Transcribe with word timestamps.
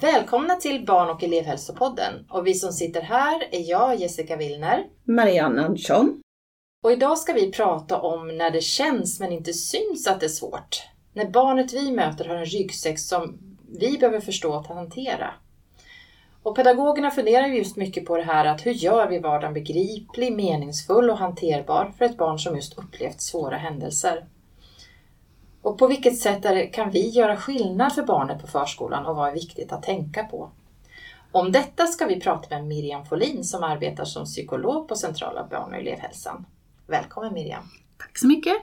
Välkomna 0.00 0.54
till 0.54 0.84
Barn 0.84 1.10
och 1.10 1.22
elevhälsopodden. 1.22 2.26
Och 2.30 2.46
vi 2.46 2.54
som 2.54 2.72
sitter 2.72 3.02
här 3.02 3.42
är 3.50 3.70
jag, 3.70 3.96
Jessica 3.96 4.36
Willner. 4.36 4.86
Marianne 5.04 5.64
Andersson. 5.64 6.22
Och 6.84 6.92
idag 6.92 7.18
ska 7.18 7.32
vi 7.32 7.52
prata 7.52 8.00
om 8.00 8.28
när 8.28 8.50
det 8.50 8.60
känns 8.60 9.20
men 9.20 9.32
inte 9.32 9.52
syns 9.52 10.06
att 10.06 10.20
det 10.20 10.26
är 10.26 10.28
svårt. 10.28 10.82
När 11.12 11.30
barnet 11.30 11.72
vi 11.72 11.92
möter 11.92 12.24
har 12.24 12.34
en 12.34 12.44
ryggsäck 12.44 12.98
som 12.98 13.38
vi 13.78 13.98
behöver 13.98 14.20
förstå 14.20 14.54
att 14.54 14.66
hantera. 14.66 15.34
Och 16.42 16.56
pedagogerna 16.56 17.10
funderar 17.10 17.46
just 17.46 17.76
mycket 17.76 18.04
på 18.04 18.16
det 18.16 18.22
här 18.22 18.44
att 18.44 18.66
hur 18.66 18.72
gör 18.72 19.08
vi 19.08 19.18
vardagen 19.18 19.54
begriplig, 19.54 20.32
meningsfull 20.32 21.10
och 21.10 21.18
hanterbar 21.18 21.92
för 21.98 22.04
ett 22.04 22.16
barn 22.16 22.38
som 22.38 22.56
just 22.56 22.78
upplevt 22.78 23.20
svåra 23.20 23.56
händelser? 23.56 24.24
Och 25.62 25.78
på 25.78 25.86
vilket 25.86 26.18
sätt 26.18 26.42
det, 26.42 26.66
kan 26.66 26.90
vi 26.90 27.08
göra 27.08 27.36
skillnad 27.36 27.92
för 27.92 28.02
barnet 28.02 28.40
på 28.40 28.46
förskolan 28.46 29.06
och 29.06 29.16
vad 29.16 29.28
är 29.28 29.32
viktigt 29.32 29.72
att 29.72 29.82
tänka 29.82 30.24
på? 30.24 30.50
Om 31.32 31.52
detta 31.52 31.86
ska 31.86 32.06
vi 32.06 32.20
prata 32.20 32.48
med 32.58 32.66
Miriam 32.66 33.04
Folin 33.06 33.44
som 33.44 33.62
arbetar 33.62 34.04
som 34.04 34.24
psykolog 34.24 34.88
på 34.88 34.96
Centrala 34.96 35.46
barn 35.50 35.72
och 35.72 35.78
elevhälsan. 35.78 36.46
Välkommen 36.86 37.34
Miriam! 37.34 37.62
Tack 37.98 38.18
så 38.18 38.26
mycket! 38.26 38.56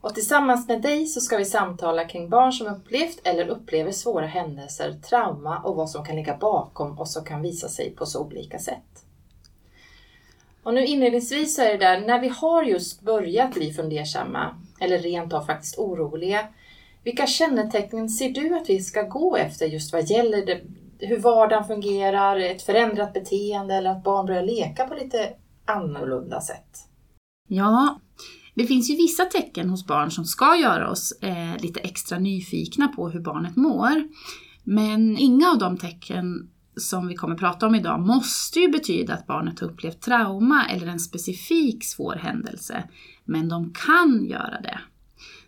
Och 0.00 0.14
tillsammans 0.14 0.68
med 0.68 0.82
dig 0.82 1.06
så 1.06 1.20
ska 1.20 1.36
vi 1.36 1.44
samtala 1.44 2.04
kring 2.04 2.28
barn 2.28 2.52
som 2.52 2.66
upplevt 2.66 3.20
eller 3.24 3.48
upplever 3.48 3.92
svåra 3.92 4.26
händelser, 4.26 4.92
trauma 4.92 5.58
och 5.58 5.76
vad 5.76 5.90
som 5.90 6.04
kan 6.04 6.16
ligga 6.16 6.36
bakom 6.36 6.98
och 6.98 7.08
som 7.08 7.24
kan 7.24 7.42
visa 7.42 7.68
sig 7.68 7.90
på 7.90 8.06
så 8.06 8.20
olika 8.20 8.58
sätt. 8.58 9.04
Och 10.62 10.74
nu 10.74 10.86
inledningsvis 10.86 11.56
så 11.56 11.62
är 11.62 11.72
det 11.72 11.78
där, 11.78 12.00
när 12.00 12.20
vi 12.20 12.28
har 12.28 12.62
just 12.62 13.00
börjat 13.00 13.54
bli 13.54 13.72
fundersamma 13.72 14.54
eller 14.80 14.98
rent 14.98 15.32
av 15.32 15.44
faktiskt 15.44 15.78
oroliga, 15.78 16.48
vilka 17.04 17.26
kännetecken 17.26 18.08
ser 18.08 18.30
du 18.30 18.56
att 18.56 18.70
vi 18.70 18.80
ska 18.80 19.02
gå 19.02 19.36
efter 19.36 19.66
just 19.66 19.92
vad 19.92 20.04
gäller 20.04 20.46
det, 20.46 20.60
hur 21.06 21.18
vardagen 21.18 21.64
fungerar, 21.64 22.40
ett 22.40 22.62
förändrat 22.62 23.12
beteende 23.12 23.74
eller 23.74 23.90
att 23.90 24.04
barn 24.04 24.26
börjar 24.26 24.42
leka 24.42 24.84
på 24.86 24.94
lite 24.94 25.30
annorlunda 25.64 26.40
sätt? 26.40 26.88
Ja, 27.48 28.00
det 28.54 28.66
finns 28.66 28.90
ju 28.90 28.96
vissa 28.96 29.24
tecken 29.24 29.70
hos 29.70 29.86
barn 29.86 30.10
som 30.10 30.24
ska 30.24 30.56
göra 30.56 30.90
oss 30.90 31.12
eh, 31.22 31.56
lite 31.62 31.80
extra 31.80 32.18
nyfikna 32.18 32.88
på 32.88 33.08
hur 33.08 33.20
barnet 33.20 33.56
mår. 33.56 34.08
Men 34.64 35.18
inga 35.18 35.50
av 35.50 35.58
de 35.58 35.76
tecken 35.76 36.50
som 36.76 37.08
vi 37.08 37.14
kommer 37.14 37.36
prata 37.36 37.66
om 37.66 37.74
idag 37.74 38.00
måste 38.00 38.60
ju 38.60 38.68
betyda 38.68 39.14
att 39.14 39.26
barnet 39.26 39.60
har 39.60 39.68
upplevt 39.68 40.00
trauma 40.00 40.66
eller 40.70 40.86
en 40.86 41.00
specifik 41.00 41.84
svår 41.84 42.14
händelse. 42.14 42.84
Men 43.28 43.48
de 43.48 43.72
kan 43.72 44.26
göra 44.26 44.60
det. 44.60 44.80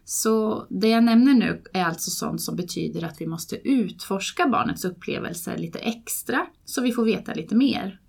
Så 0.05 0.67
det 0.71 0.89
jag 0.89 1.05
nämner 1.05 1.35
nu 1.35 1.63
är 1.73 1.85
alltså 1.85 2.11
sånt 2.11 2.41
som 2.41 2.57
betyder 2.57 3.05
att 3.05 3.21
vi 3.21 3.27
måste 3.27 3.69
utforska 3.69 4.47
barnets 4.47 4.85
upplevelser 4.85 5.59
lite 5.59 5.79
extra 5.79 6.47
så 6.65 6.81
vi 6.81 6.93
får 6.93 7.05
veta 7.05 7.35
lite 7.35 7.55
mer. 7.55 8.01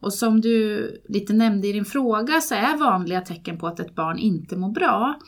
Och 0.00 0.12
som 0.12 0.40
du 0.40 0.90
lite 1.08 1.32
nämnde 1.32 1.68
i 1.68 1.72
din 1.72 1.84
fråga 1.84 2.40
så 2.40 2.54
är 2.54 2.76
vanliga 2.76 3.20
tecken 3.20 3.58
på 3.58 3.66
att 3.66 3.80
ett 3.80 3.94
barn 3.94 4.18
inte 4.18 4.56
mår 4.56 4.70
bra 4.70 5.18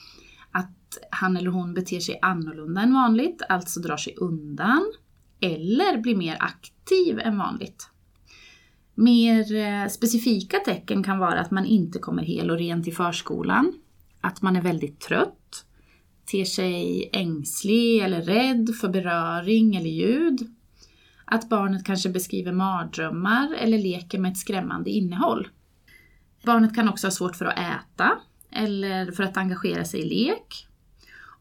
att 0.53 0.99
han 1.11 1.37
eller 1.37 1.51
hon 1.51 1.75
beter 1.75 2.01
sig 2.01 2.19
annorlunda 2.23 2.81
än 2.81 2.95
vanligt, 2.95 3.43
alltså 3.49 3.81
drar 3.81 3.97
sig 3.97 4.15
undan, 4.17 4.93
eller 5.41 5.99
blir 5.99 6.17
mer 6.17 6.37
aktiv 6.41 7.19
än 7.19 7.39
vanligt. 7.39 7.91
Mer 8.99 9.55
eh, 9.55 9.89
specifika 9.89 10.59
tecken 10.59 11.03
kan 11.03 11.19
vara 11.19 11.41
att 11.41 11.51
man 11.51 11.65
inte 11.65 11.99
kommer 11.99 12.23
hel 12.23 12.51
och 12.51 12.59
ren 12.59 12.83
till 12.83 12.95
förskolan, 12.95 13.73
att 14.21 14.43
man 14.43 14.57
är 14.57 14.63
väldigt 14.63 15.01
trött, 15.01 15.65
ter 16.25 16.45
sig 16.45 17.11
ängslig 17.13 17.99
eller 17.99 18.23
rädd 18.23 18.75
för 18.81 18.89
beröring 18.89 19.77
eller 19.77 19.91
ljud, 19.91 20.39
att 21.25 21.49
barnet 21.49 21.85
kanske 21.85 22.09
beskriver 22.09 22.53
mardrömmar 22.53 23.55
eller 23.55 23.79
leker 23.79 24.19
med 24.19 24.33
ett 24.33 24.39
skrämmande 24.39 24.91
innehåll. 24.91 25.49
Barnet 26.45 26.75
kan 26.75 26.89
också 26.89 27.07
ha 27.07 27.13
svårt 27.13 27.37
för 27.37 27.45
att 27.45 27.59
äta 27.59 28.13
eller 28.51 29.13
för 29.13 29.23
att 29.23 29.37
engagera 29.37 29.85
sig 29.85 30.01
i 30.01 30.09
lek. 30.09 30.67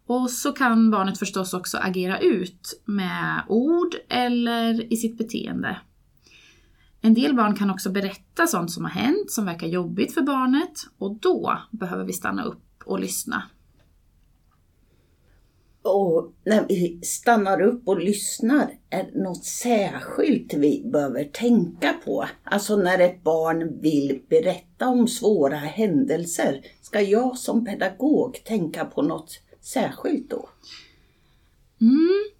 Och 0.05 0.29
så 0.29 0.51
kan 0.51 0.91
barnet 0.91 1.19
förstås 1.19 1.53
också 1.53 1.77
agera 1.77 2.19
ut 2.19 2.81
med 2.85 3.43
ord 3.47 3.95
eller 4.09 4.93
i 4.93 4.97
sitt 4.97 5.17
beteende. 5.17 5.77
En 7.05 7.13
del 7.13 7.35
barn 7.35 7.55
kan 7.55 7.69
också 7.69 7.89
berätta 7.89 8.47
sånt 8.47 8.71
som 8.71 8.83
har 8.83 8.91
hänt 8.91 9.31
som 9.31 9.45
verkar 9.45 9.67
jobbigt 9.67 10.13
för 10.13 10.21
barnet 10.21 10.71
och 10.97 11.15
då 11.19 11.59
behöver 11.71 12.03
vi 12.03 12.13
stanna 12.13 12.43
upp 12.43 12.83
och 12.85 12.99
lyssna. 12.99 13.43
Och 15.81 16.33
när 16.45 16.67
vi 16.67 16.99
stannar 17.03 17.61
upp 17.61 17.87
och 17.87 17.99
lyssnar, 17.99 18.69
är 18.89 19.03
det 19.03 19.23
något 19.23 19.45
särskilt 19.45 20.53
vi 20.53 20.83
behöver 20.85 21.23
tänka 21.23 21.93
på? 22.05 22.25
Alltså 22.43 22.75
när 22.75 22.99
ett 22.99 23.23
barn 23.23 23.81
vill 23.81 24.21
berätta 24.29 24.87
om 24.87 25.07
svåra 25.07 25.57
händelser, 25.57 26.61
ska 26.81 27.01
jag 27.01 27.37
som 27.37 27.65
pedagog 27.65 28.41
tänka 28.45 28.85
på 28.85 29.01
något 29.01 29.39
särskilt 29.61 30.29
då? 30.29 30.49
Mm. 31.81 32.34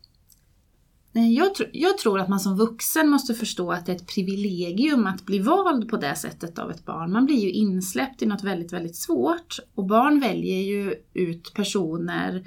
Jag, 1.19 1.55
tr 1.55 1.63
jag 1.71 1.97
tror 1.97 2.19
att 2.19 2.29
man 2.29 2.39
som 2.39 2.57
vuxen 2.57 3.09
måste 3.09 3.33
förstå 3.33 3.71
att 3.71 3.85
det 3.85 3.91
är 3.91 3.95
ett 3.95 4.07
privilegium 4.07 5.07
att 5.07 5.25
bli 5.25 5.39
vald 5.39 5.89
på 5.89 5.97
det 5.97 6.15
sättet 6.15 6.59
av 6.59 6.71
ett 6.71 6.85
barn. 6.85 7.11
Man 7.11 7.25
blir 7.25 7.39
ju 7.39 7.51
insläppt 7.51 8.21
i 8.21 8.25
något 8.25 8.43
väldigt, 8.43 8.73
väldigt 8.73 8.95
svårt. 8.95 9.59
Och 9.75 9.85
barn 9.85 10.19
väljer 10.19 10.61
ju 10.61 10.95
ut 11.13 11.53
personer 11.53 12.43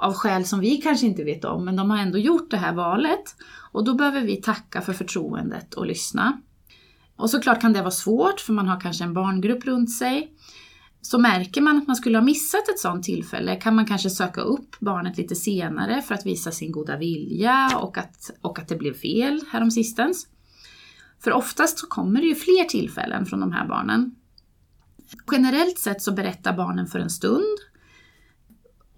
av 0.00 0.14
skäl 0.14 0.44
som 0.44 0.60
vi 0.60 0.76
kanske 0.76 1.06
inte 1.06 1.24
vet 1.24 1.44
om, 1.44 1.64
men 1.64 1.76
de 1.76 1.90
har 1.90 1.98
ändå 1.98 2.18
gjort 2.18 2.50
det 2.50 2.56
här 2.56 2.74
valet. 2.74 3.36
Och 3.72 3.84
då 3.84 3.94
behöver 3.94 4.20
vi 4.20 4.36
tacka 4.36 4.80
för 4.80 4.92
förtroendet 4.92 5.74
och 5.74 5.86
lyssna. 5.86 6.40
Och 7.16 7.30
såklart 7.30 7.60
kan 7.60 7.72
det 7.72 7.80
vara 7.80 7.90
svårt, 7.90 8.40
för 8.40 8.52
man 8.52 8.68
har 8.68 8.80
kanske 8.80 9.04
en 9.04 9.14
barngrupp 9.14 9.64
runt 9.64 9.92
sig. 9.92 10.32
Så 11.02 11.18
märker 11.18 11.60
man 11.60 11.76
att 11.76 11.86
man 11.86 11.96
skulle 11.96 12.18
ha 12.18 12.24
missat 12.24 12.68
ett 12.68 12.78
sådant 12.78 13.04
tillfälle 13.04 13.56
kan 13.56 13.74
man 13.74 13.86
kanske 13.86 14.10
söka 14.10 14.40
upp 14.40 14.76
barnet 14.80 15.18
lite 15.18 15.34
senare 15.34 16.02
för 16.02 16.14
att 16.14 16.26
visa 16.26 16.50
sin 16.50 16.72
goda 16.72 16.96
vilja 16.96 17.78
och 17.78 17.98
att, 17.98 18.30
och 18.40 18.58
att 18.58 18.68
det 18.68 18.76
blev 18.76 18.94
fel 18.94 19.40
häromsistens. 19.52 20.26
För 21.20 21.32
oftast 21.32 21.78
så 21.78 21.86
kommer 21.86 22.20
det 22.20 22.26
ju 22.26 22.34
fler 22.34 22.64
tillfällen 22.64 23.26
från 23.26 23.40
de 23.40 23.52
här 23.52 23.68
barnen. 23.68 24.14
Generellt 25.32 25.78
sett 25.78 26.02
så 26.02 26.12
berättar 26.12 26.56
barnen 26.56 26.86
för 26.86 26.98
en 26.98 27.10
stund 27.10 27.58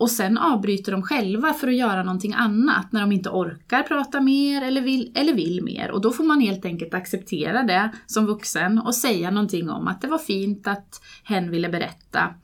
och 0.03 0.11
sen 0.11 0.39
avbryter 0.39 0.93
de 0.93 1.03
själva 1.03 1.53
för 1.53 1.69
att 1.69 1.75
göra 1.75 2.03
någonting 2.03 2.35
annat 2.35 2.93
när 2.93 3.01
de 3.01 3.13
inte 3.13 3.29
orkar 3.29 3.83
prata 3.83 4.21
mer 4.21 4.63
eller 4.63 4.81
vill, 4.81 5.13
eller 5.15 5.35
vill 5.35 5.65
mer. 5.65 5.91
Och 5.91 6.01
då 6.01 6.13
får 6.13 6.25
man 6.25 6.41
helt 6.41 6.65
enkelt 6.65 6.95
acceptera 6.95 7.63
det 7.63 7.91
som 8.07 8.27
vuxen 8.27 8.79
och 8.79 8.95
säga 8.95 9.31
någonting 9.31 9.71
om 9.71 9.89
att 9.89 10.01
det 10.01 10.09
var 10.09 10.19
fint 10.19 10.67
att 10.67 11.03
hen 11.25 11.51
ville 11.51 11.69
berätta. 11.69 12.35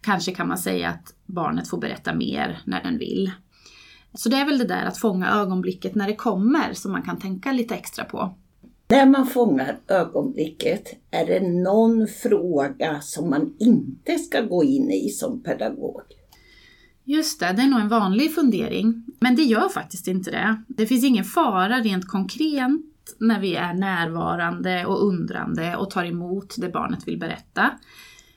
Kanske 0.00 0.34
kan 0.34 0.48
man 0.48 0.58
säga 0.58 0.88
att 0.88 1.14
barnet 1.26 1.68
får 1.68 1.78
berätta 1.78 2.14
mer 2.14 2.60
när 2.64 2.82
den 2.82 2.98
vill. 2.98 3.30
Så 4.14 4.28
det 4.28 4.36
är 4.36 4.44
väl 4.44 4.58
det 4.58 4.64
där 4.68 4.84
att 4.84 4.98
fånga 4.98 5.30
ögonblicket 5.30 5.94
när 5.94 6.06
det 6.06 6.16
kommer 6.16 6.72
som 6.72 6.92
man 6.92 7.02
kan 7.02 7.18
tänka 7.18 7.52
lite 7.52 7.74
extra 7.74 8.04
på. 8.04 8.34
När 8.88 9.06
man 9.06 9.26
fångar 9.26 9.78
ögonblicket, 9.88 10.96
är 11.10 11.26
det 11.26 11.48
någon 11.48 12.06
fråga 12.06 13.00
som 13.00 13.30
man 13.30 13.54
inte 13.58 14.18
ska 14.18 14.40
gå 14.40 14.64
in 14.64 14.90
i 14.90 15.08
som 15.08 15.42
pedagog? 15.42 16.17
Just 17.08 17.40
det, 17.40 17.52
det 17.52 17.62
är 17.62 17.66
nog 17.66 17.80
en 17.80 17.88
vanlig 17.88 18.34
fundering. 18.34 19.04
Men 19.20 19.36
det 19.36 19.42
gör 19.42 19.68
faktiskt 19.68 20.08
inte 20.08 20.30
det. 20.30 20.62
Det 20.68 20.86
finns 20.86 21.04
ingen 21.04 21.24
fara 21.24 21.80
rent 21.80 22.08
konkret 22.08 22.70
när 23.18 23.40
vi 23.40 23.54
är 23.54 23.74
närvarande 23.74 24.86
och 24.86 25.06
undrande 25.06 25.76
och 25.76 25.90
tar 25.90 26.04
emot 26.04 26.54
det 26.58 26.68
barnet 26.68 27.08
vill 27.08 27.18
berätta. 27.18 27.70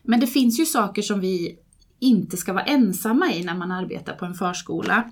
Men 0.04 0.20
det 0.20 0.28
finns 0.28 0.60
ju 0.60 0.66
saker 0.66 1.02
som 1.02 1.20
vi 1.20 1.58
inte 2.00 2.38
ska 2.38 2.54
vara 2.54 2.64
ensamma 2.64 3.34
i 3.34 3.44
när 3.44 3.56
man 3.56 3.72
arbetar 3.72 4.14
på 4.14 4.26
en 4.26 4.34
förskola. 4.34 5.12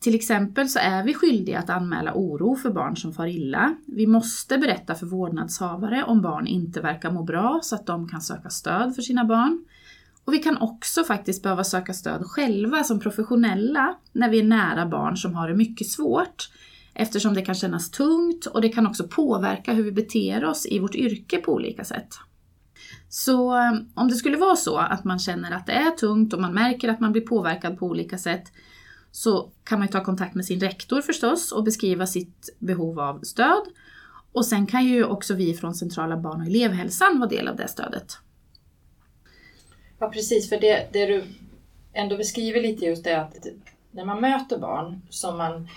Till 0.00 0.14
exempel 0.14 0.68
så 0.68 0.78
är 0.78 1.04
vi 1.04 1.14
skyldiga 1.14 1.58
att 1.58 1.70
anmäla 1.70 2.12
oro 2.14 2.56
för 2.56 2.70
barn 2.70 2.96
som 2.96 3.12
far 3.12 3.26
illa. 3.26 3.74
Vi 3.86 4.06
måste 4.06 4.58
berätta 4.58 4.94
för 4.94 5.06
vårdnadshavare 5.06 6.04
om 6.04 6.22
barn 6.22 6.46
inte 6.46 6.80
verkar 6.80 7.10
må 7.10 7.22
bra 7.22 7.60
så 7.62 7.74
att 7.74 7.86
de 7.86 8.08
kan 8.08 8.20
söka 8.20 8.50
stöd 8.50 8.94
för 8.94 9.02
sina 9.02 9.24
barn. 9.24 9.64
Och 10.24 10.34
vi 10.34 10.38
kan 10.38 10.56
också 10.56 11.04
faktiskt 11.04 11.42
behöva 11.42 11.64
söka 11.64 11.92
stöd 11.92 12.22
själva 12.26 12.84
som 12.84 13.00
professionella 13.00 13.94
när 14.12 14.30
vi 14.30 14.38
är 14.38 14.44
nära 14.44 14.86
barn 14.86 15.16
som 15.16 15.34
har 15.34 15.48
det 15.48 15.54
mycket 15.54 15.86
svårt. 15.86 16.50
Eftersom 16.94 17.34
det 17.34 17.42
kan 17.42 17.54
kännas 17.54 17.90
tungt 17.90 18.46
och 18.46 18.60
det 18.60 18.68
kan 18.68 18.86
också 18.86 19.08
påverka 19.08 19.72
hur 19.72 19.84
vi 19.84 19.92
beter 19.92 20.44
oss 20.44 20.66
i 20.66 20.78
vårt 20.78 20.94
yrke 20.94 21.38
på 21.38 21.52
olika 21.52 21.84
sätt. 21.84 22.08
Så 23.08 23.56
eh, 23.56 23.72
om 23.94 24.08
det 24.08 24.14
skulle 24.14 24.36
vara 24.36 24.56
så 24.56 24.76
att 24.76 25.04
man 25.04 25.18
känner 25.18 25.50
att 25.50 25.66
det 25.66 25.72
är 25.72 25.90
tungt 25.90 26.32
och 26.32 26.40
man 26.40 26.54
märker 26.54 26.88
att 26.88 27.00
man 27.00 27.12
blir 27.12 27.22
påverkad 27.22 27.78
på 27.78 27.86
olika 27.86 28.18
sätt 28.18 28.52
så 29.10 29.52
kan 29.64 29.78
man 29.78 29.88
ta 29.88 30.04
kontakt 30.04 30.34
med 30.34 30.44
sin 30.44 30.60
rektor 30.60 31.00
förstås 31.00 31.52
och 31.52 31.64
beskriva 31.64 32.06
sitt 32.06 32.56
behov 32.58 33.00
av 33.00 33.20
stöd. 33.22 33.62
Och 34.32 34.46
sen 34.46 34.66
kan 34.66 34.84
ju 34.84 35.04
också 35.04 35.34
vi 35.34 35.54
från 35.54 35.74
Centrala 35.74 36.16
barn 36.16 36.40
och 36.40 36.46
elevhälsan 36.46 37.18
vara 37.18 37.30
del 37.30 37.48
av 37.48 37.56
det 37.56 37.68
stödet. 37.68 38.18
Ja 40.02 40.08
precis, 40.08 40.48
för 40.48 40.60
det, 40.60 40.86
det 40.92 41.06
du 41.06 41.24
ändå 41.92 42.16
beskriver 42.16 42.60
lite 42.60 42.84
just 42.84 43.04
det 43.04 43.20
att 43.20 43.46
när 43.90 44.04
man 44.04 44.20
möter 44.20 44.58
barn 44.58 45.02
som 45.10 45.38
man 45.38 45.68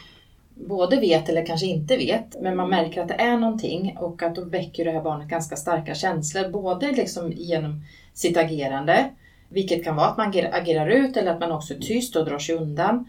både 0.53 0.99
vet 0.99 1.29
eller 1.29 1.45
kanske 1.45 1.65
inte 1.65 1.97
vet, 1.97 2.41
men 2.41 2.55
man 2.55 2.69
märker 2.69 3.01
att 3.01 3.07
det 3.07 3.13
är 3.13 3.37
någonting 3.37 3.97
och 3.99 4.23
att 4.23 4.35
då 4.35 4.43
väcker 4.43 4.85
det 4.85 4.91
här 4.91 5.01
barnet 5.01 5.27
ganska 5.27 5.55
starka 5.55 5.95
känslor, 5.95 6.49
både 6.49 6.91
liksom 6.91 7.31
genom 7.31 7.81
sitt 8.13 8.37
agerande, 8.37 9.09
vilket 9.49 9.83
kan 9.83 9.95
vara 9.95 10.07
att 10.07 10.17
man 10.17 10.33
agerar 10.51 10.87
ut 10.87 11.17
eller 11.17 11.31
att 11.31 11.39
man 11.39 11.51
också 11.51 11.73
är 11.73 11.79
tyst 11.79 12.15
och 12.15 12.25
drar 12.25 12.39
sig 12.39 12.55
undan. 12.55 13.05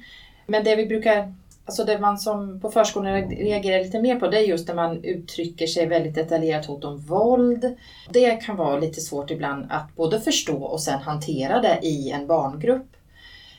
Men 0.46 0.64
det 0.64 0.76
vi 0.76 0.86
brukar 0.86 1.34
Alltså 1.66 1.84
det 1.84 1.98
man 1.98 2.18
som 2.18 2.60
på 2.60 2.70
förskolan 2.70 3.30
reagerar 3.30 3.84
lite 3.84 4.00
mer 4.00 4.20
på 4.20 4.28
det 4.28 4.38
är 4.38 4.42
just 4.42 4.68
när 4.68 4.74
man 4.74 5.04
uttrycker 5.04 5.66
sig 5.66 5.86
väldigt 5.86 6.14
detaljerat 6.14 6.66
hot 6.66 6.84
om 6.84 6.98
våld. 6.98 7.76
Det 8.10 8.30
kan 8.30 8.56
vara 8.56 8.78
lite 8.78 9.00
svårt 9.00 9.30
ibland 9.30 9.66
att 9.70 9.96
både 9.96 10.20
förstå 10.20 10.62
och 10.62 10.80
sen 10.80 11.00
hantera 11.00 11.60
det 11.60 11.78
i 11.82 12.10
en 12.10 12.26
barngrupp. 12.26 12.86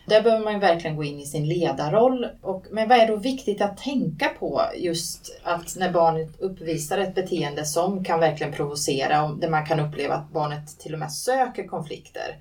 Där 0.05 0.21
behöver 0.21 0.43
man 0.43 0.59
verkligen 0.59 0.95
gå 0.95 1.03
in 1.03 1.19
i 1.19 1.25
sin 1.25 1.47
ledarroll. 1.47 2.27
Och, 2.41 2.65
men 2.71 2.89
vad 2.89 2.97
är 2.97 3.07
då 3.07 3.15
viktigt 3.15 3.61
att 3.61 3.77
tänka 3.77 4.29
på 4.39 4.61
just 4.75 5.39
att 5.43 5.75
när 5.77 5.91
barnet 5.91 6.39
uppvisar 6.39 6.97
ett 6.97 7.15
beteende 7.15 7.65
som 7.65 8.03
kan 8.03 8.19
verkligen 8.19 8.53
provocera 8.53 9.25
och 9.25 9.37
där 9.37 9.49
man 9.49 9.65
kan 9.65 9.79
uppleva 9.79 10.15
att 10.15 10.31
barnet 10.31 10.79
till 10.79 10.93
och 10.93 10.99
med 10.99 11.11
söker 11.11 11.67
konflikter. 11.67 12.35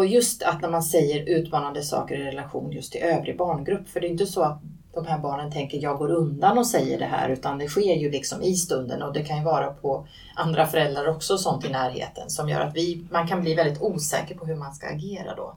Och 0.00 0.06
just 0.06 0.42
att 0.42 0.62
när 0.62 0.70
man 0.70 0.82
säger 0.82 1.38
utmanande 1.38 1.82
saker 1.82 2.14
i 2.14 2.24
relation 2.24 2.72
just 2.72 2.92
till 2.92 3.00
övrig 3.00 3.38
barngrupp. 3.38 3.88
För 3.88 4.00
det 4.00 4.06
är 4.06 4.10
inte 4.10 4.26
så 4.26 4.42
att 4.42 4.62
de 4.94 5.06
här 5.06 5.18
barnen 5.18 5.52
tänker 5.52 5.82
jag 5.82 5.98
går 5.98 6.10
undan 6.10 6.58
och 6.58 6.66
säger 6.66 6.98
det 6.98 7.04
här 7.04 7.28
utan 7.28 7.58
det 7.58 7.68
sker 7.68 7.96
ju 7.96 8.10
liksom 8.10 8.42
i 8.42 8.54
stunden 8.54 9.02
och 9.02 9.12
det 9.12 9.22
kan 9.22 9.38
ju 9.38 9.44
vara 9.44 9.70
på 9.70 10.06
andra 10.34 10.66
föräldrar 10.66 11.08
också 11.08 11.38
sånt 11.38 11.64
i 11.64 11.68
närheten 11.68 12.30
som 12.30 12.48
gör 12.48 12.60
att 12.60 12.76
vi, 12.76 13.06
man 13.10 13.28
kan 13.28 13.40
bli 13.40 13.54
väldigt 13.54 13.82
osäker 13.82 14.34
på 14.34 14.46
hur 14.46 14.56
man 14.56 14.74
ska 14.74 14.86
agera 14.86 15.34
då. 15.34 15.56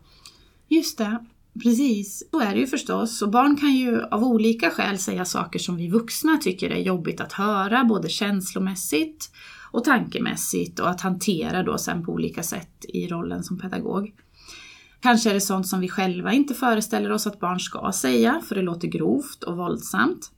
Just 0.68 0.98
det, 0.98 1.25
precis. 1.63 2.24
Så 2.31 2.39
är 2.39 2.54
det 2.54 2.60
ju 2.60 2.68
förstås. 2.68 3.22
Och 3.22 3.30
barn 3.30 3.57
kan 3.57 3.72
ju 3.72 4.04
av 4.04 4.24
olika 4.24 4.69
skäl 4.69 4.98
säga 4.98 5.25
saker 5.25 5.60
som 5.60 5.75
vi 5.78 5.88
vuxna 5.88 6.38
tycker 6.44 6.69
är 6.69 6.81
jobbigt 6.81 7.22
att 7.22 7.34
höra, 7.34 7.84
både 7.84 8.10
känslomässigt 8.10 9.30
och 9.72 9.84
tankemässigt 9.84 10.80
och 10.80 10.89
att 10.89 11.01
hantera 11.01 11.63
då 11.63 11.78
sen 11.78 12.06
på 12.06 12.12
olika 12.12 12.44
sätt 12.44 12.86
i 12.88 13.07
rollen 13.07 13.44
som 13.44 13.60
pedagog. 13.60 14.13
Kanske 15.03 15.29
är 15.29 15.33
det 15.33 15.41
sånt 15.41 15.67
som 15.67 15.79
vi 15.79 15.89
själva 15.89 16.33
inte 16.33 16.53
föreställer 16.53 17.11
oss 17.11 17.27
att 17.27 17.39
barn 17.39 17.59
ska 17.59 17.91
säga, 17.91 18.41
för 18.47 18.55
det 18.55 18.61
låter 18.61 18.88
grovt 18.88 19.44
och 19.44 19.57
våldsamt. 19.57 20.31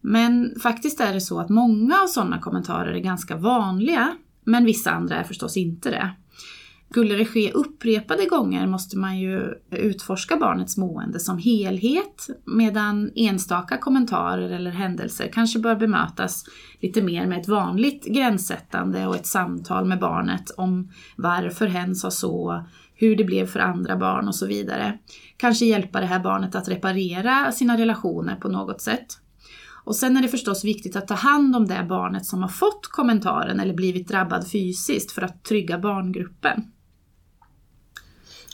Men 0.00 0.54
faktiskt 0.62 1.00
är 1.00 1.14
det 1.14 1.20
så 1.20 1.40
att 1.40 1.48
många 1.48 1.94
av 2.02 2.06
sådana 2.06 2.38
kommentarer 2.38 2.92
är 2.92 2.98
ganska 2.98 3.36
vanliga, 3.36 4.16
men 4.44 4.64
vissa 4.64 4.90
andra 4.90 5.16
är 5.16 5.24
förstås 5.24 5.56
inte 5.56 5.90
det. 5.90 6.10
Skulle 6.90 7.14
det 7.14 7.24
ske 7.24 7.52
upprepade 7.52 8.26
gånger 8.26 8.66
måste 8.66 8.98
man 8.98 9.18
ju 9.18 9.54
utforska 9.70 10.36
barnets 10.36 10.76
mående 10.76 11.20
som 11.20 11.38
helhet 11.38 12.28
medan 12.44 13.10
enstaka 13.14 13.78
kommentarer 13.78 14.50
eller 14.50 14.70
händelser 14.70 15.30
kanske 15.32 15.58
bör 15.58 15.76
bemötas 15.76 16.44
lite 16.80 17.02
mer 17.02 17.26
med 17.26 17.40
ett 17.40 17.48
vanligt 17.48 18.04
gränssättande 18.04 19.06
och 19.06 19.16
ett 19.16 19.26
samtal 19.26 19.84
med 19.84 20.00
barnet 20.00 20.50
om 20.50 20.92
varför 21.16 21.66
hen 21.66 21.94
sa 21.94 22.10
så, 22.10 22.64
hur 22.94 23.16
det 23.16 23.24
blev 23.24 23.46
för 23.46 23.60
andra 23.60 23.96
barn 23.96 24.28
och 24.28 24.34
så 24.34 24.46
vidare. 24.46 24.98
Kanske 25.36 25.64
hjälpa 25.64 26.00
det 26.00 26.06
här 26.06 26.20
barnet 26.20 26.54
att 26.54 26.68
reparera 26.68 27.52
sina 27.52 27.78
relationer 27.78 28.36
på 28.36 28.48
något 28.48 28.80
sätt. 28.80 29.06
Och 29.84 29.96
sen 29.96 30.16
är 30.16 30.22
det 30.22 30.28
förstås 30.28 30.64
viktigt 30.64 30.96
att 30.96 31.08
ta 31.08 31.14
hand 31.14 31.56
om 31.56 31.66
det 31.66 31.86
barnet 31.88 32.26
som 32.26 32.42
har 32.42 32.48
fått 32.48 32.86
kommentaren 32.86 33.60
eller 33.60 33.74
blivit 33.74 34.08
drabbad 34.08 34.50
fysiskt 34.50 35.12
för 35.12 35.22
att 35.22 35.44
trygga 35.44 35.78
barngruppen. 35.78 36.72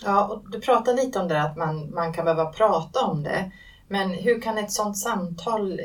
Ja, 0.05 0.25
och 0.25 0.51
du 0.51 0.61
pratade 0.61 1.03
lite 1.03 1.19
om 1.19 1.29
det 1.29 1.43
att 1.43 1.57
man, 1.57 1.95
man 1.95 2.13
kan 2.13 2.25
behöva 2.25 2.47
prata 2.47 3.01
om 3.01 3.23
det. 3.23 3.53
Men 3.89 4.11
hur 4.11 4.41
kan 4.41 4.59
ett 4.59 4.73
sådant 4.73 4.99
samtal 4.99 5.73
eh, 5.73 5.77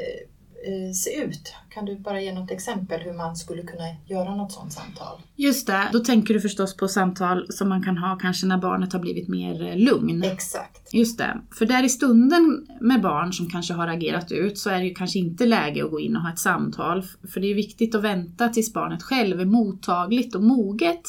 se 0.93 1.23
ut? 1.23 1.53
Kan 1.69 1.85
du 1.85 1.95
bara 1.95 2.21
ge 2.21 2.33
något 2.33 2.51
exempel 2.51 3.01
hur 3.01 3.13
man 3.13 3.35
skulle 3.35 3.61
kunna 3.61 3.83
göra 4.05 4.35
något 4.35 4.51
sådant 4.51 4.73
samtal? 4.73 5.21
Just 5.35 5.67
det, 5.67 5.89
då 5.93 5.99
tänker 5.99 6.33
du 6.33 6.41
förstås 6.41 6.77
på 6.77 6.87
samtal 6.87 7.45
som 7.49 7.69
man 7.69 7.83
kan 7.83 7.97
ha 7.97 8.15
kanske 8.15 8.47
när 8.47 8.57
barnet 8.57 8.93
har 8.93 8.99
blivit 8.99 9.27
mer 9.27 9.67
eh, 9.67 9.77
lugn. 9.77 10.23
Exakt. 10.23 10.93
Just 10.93 11.17
det, 11.17 11.41
för 11.51 11.65
där 11.65 11.83
i 11.83 11.89
stunden 11.89 12.67
med 12.81 13.01
barn 13.01 13.33
som 13.33 13.49
kanske 13.49 13.73
har 13.73 13.87
agerat 13.87 14.31
ut 14.31 14.57
så 14.57 14.69
är 14.69 14.79
det 14.79 14.85
ju 14.85 14.93
kanske 14.93 15.19
inte 15.19 15.45
läge 15.45 15.85
att 15.85 15.91
gå 15.91 15.99
in 15.99 16.15
och 16.15 16.21
ha 16.21 16.29
ett 16.29 16.39
samtal. 16.39 17.03
För 17.33 17.39
det 17.39 17.51
är 17.51 17.55
viktigt 17.55 17.95
att 17.95 18.03
vänta 18.03 18.49
tills 18.49 18.73
barnet 18.73 19.03
själv 19.03 19.41
är 19.41 19.45
mottagligt 19.45 20.35
och 20.35 20.43
moget 20.43 21.03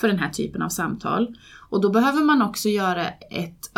för 0.00 0.08
den 0.08 0.18
här 0.18 0.30
typen 0.30 0.62
av 0.62 0.68
samtal. 0.68 1.36
Och 1.70 1.80
då 1.80 1.90
behöver 1.90 2.24
man 2.24 2.42
också 2.42 2.68
göra 2.68 3.08
ett 3.08 3.70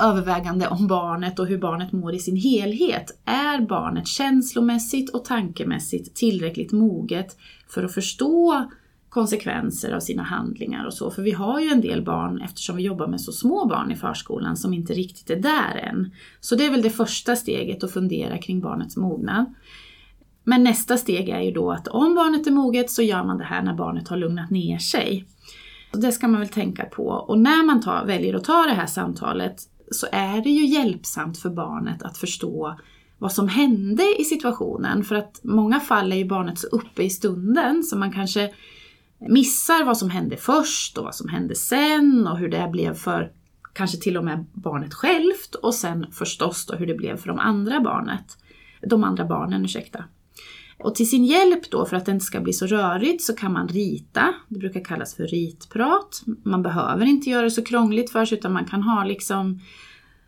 övervägande 0.00 0.68
om 0.68 0.86
barnet 0.86 1.38
och 1.38 1.46
hur 1.46 1.58
barnet 1.58 1.92
mår 1.92 2.14
i 2.14 2.18
sin 2.18 2.36
helhet. 2.36 3.20
Är 3.24 3.66
barnet 3.66 4.06
känslomässigt 4.06 5.10
och 5.10 5.24
tankemässigt 5.24 6.16
tillräckligt 6.16 6.72
moget 6.72 7.36
för 7.68 7.84
att 7.84 7.94
förstå 7.94 8.68
konsekvenser 9.08 9.92
av 9.92 10.00
sina 10.00 10.22
handlingar 10.22 10.84
och 10.84 10.94
så. 10.94 11.10
För 11.10 11.22
vi 11.22 11.30
har 11.30 11.60
ju 11.60 11.68
en 11.68 11.80
del 11.80 12.02
barn, 12.02 12.40
eftersom 12.40 12.76
vi 12.76 12.82
jobbar 12.82 13.06
med 13.06 13.20
så 13.20 13.32
små 13.32 13.66
barn 13.66 13.90
i 13.92 13.96
förskolan, 13.96 14.56
som 14.56 14.74
inte 14.74 14.92
riktigt 14.92 15.30
är 15.30 15.36
där 15.36 15.76
än. 15.76 16.10
Så 16.40 16.56
det 16.56 16.66
är 16.66 16.70
väl 16.70 16.82
det 16.82 16.90
första 16.90 17.36
steget 17.36 17.84
att 17.84 17.92
fundera 17.92 18.38
kring 18.38 18.60
barnets 18.60 18.96
mognad. 18.96 19.54
Men 20.44 20.64
nästa 20.64 20.96
steg 20.96 21.28
är 21.28 21.40
ju 21.40 21.50
då 21.50 21.70
att 21.70 21.88
om 21.88 22.14
barnet 22.14 22.46
är 22.46 22.50
moget 22.50 22.90
så 22.90 23.02
gör 23.02 23.24
man 23.24 23.38
det 23.38 23.44
här 23.44 23.62
när 23.62 23.74
barnet 23.74 24.08
har 24.08 24.16
lugnat 24.16 24.50
ner 24.50 24.78
sig. 24.78 25.24
Det 25.92 26.12
ska 26.12 26.28
man 26.28 26.40
väl 26.40 26.48
tänka 26.48 26.84
på. 26.84 27.06
Och 27.06 27.38
när 27.38 27.64
man 27.66 27.80
tar, 27.80 28.04
väljer 28.04 28.34
att 28.34 28.44
ta 28.44 28.62
det 28.62 28.74
här 28.74 28.86
samtalet 28.86 29.56
så 29.90 30.06
är 30.12 30.42
det 30.42 30.50
ju 30.50 30.66
hjälpsamt 30.66 31.38
för 31.38 31.50
barnet 31.50 32.02
att 32.02 32.18
förstå 32.18 32.78
vad 33.18 33.32
som 33.32 33.48
hände 33.48 34.20
i 34.20 34.24
situationen. 34.24 35.04
För 35.04 35.14
att 35.14 35.40
många 35.42 35.80
fall 35.80 36.12
är 36.12 36.16
ju 36.16 36.24
barnet 36.24 36.58
så 36.58 36.66
uppe 36.66 37.02
i 37.02 37.10
stunden 37.10 37.82
så 37.82 37.96
man 37.96 38.12
kanske 38.12 38.50
missar 39.18 39.84
vad 39.84 39.98
som 39.98 40.10
hände 40.10 40.36
först 40.36 40.98
och 40.98 41.04
vad 41.04 41.14
som 41.14 41.28
hände 41.28 41.54
sen 41.54 42.26
och 42.26 42.38
hur 42.38 42.48
det 42.48 42.68
blev 42.72 42.94
för 42.94 43.32
kanske 43.72 43.98
till 43.98 44.16
och 44.16 44.24
med 44.24 44.46
barnet 44.52 44.94
självt 44.94 45.54
och 45.62 45.74
sen 45.74 46.06
förstås 46.12 46.66
då 46.66 46.76
hur 46.76 46.86
det 46.86 46.94
blev 46.94 47.16
för 47.16 47.28
de 47.28 47.38
andra 47.38 47.80
barnet. 47.80 48.38
De 48.86 49.04
andra 49.04 49.24
barnen, 49.24 49.64
ursäkta. 49.64 50.04
Och 50.84 50.94
till 50.94 51.10
sin 51.10 51.24
hjälp 51.24 51.70
då 51.70 51.84
för 51.84 51.96
att 51.96 52.06
det 52.06 52.12
inte 52.12 52.24
ska 52.24 52.40
bli 52.40 52.52
så 52.52 52.66
rörigt 52.66 53.22
så 53.22 53.36
kan 53.36 53.52
man 53.52 53.68
rita. 53.68 54.34
Det 54.48 54.58
brukar 54.58 54.84
kallas 54.84 55.14
för 55.14 55.26
ritprat. 55.26 56.22
Man 56.44 56.62
behöver 56.62 57.06
inte 57.06 57.30
göra 57.30 57.42
det 57.42 57.50
så 57.50 57.64
krångligt 57.64 58.10
för 58.10 58.24
sig 58.24 58.38
utan 58.38 58.52
man 58.52 58.64
kan 58.64 58.82
ha 58.82 59.04
liksom 59.04 59.60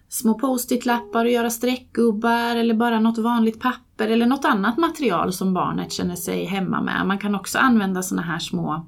små 0.09 0.35
post-it-lappar 0.35 1.25
och 1.25 1.31
göra 1.31 1.51
streckgubbar 1.51 2.57
eller 2.57 2.75
bara 2.75 3.01
något 3.01 3.19
vanligt 3.19 3.61
papper 3.61 4.09
eller 4.09 4.27
något 4.27 4.45
annat 4.45 4.77
material 4.77 5.33
som 5.33 5.55
barnet 5.55 5.93
känner 5.93 6.17
sig 6.17 6.45
hemma 6.45 6.83
med. 6.83 7.07
Man 7.07 7.19
kan 7.19 7.35
också 7.35 7.59
använda 7.59 8.03
såna 8.03 8.23
här 8.23 8.39
små 8.39 8.87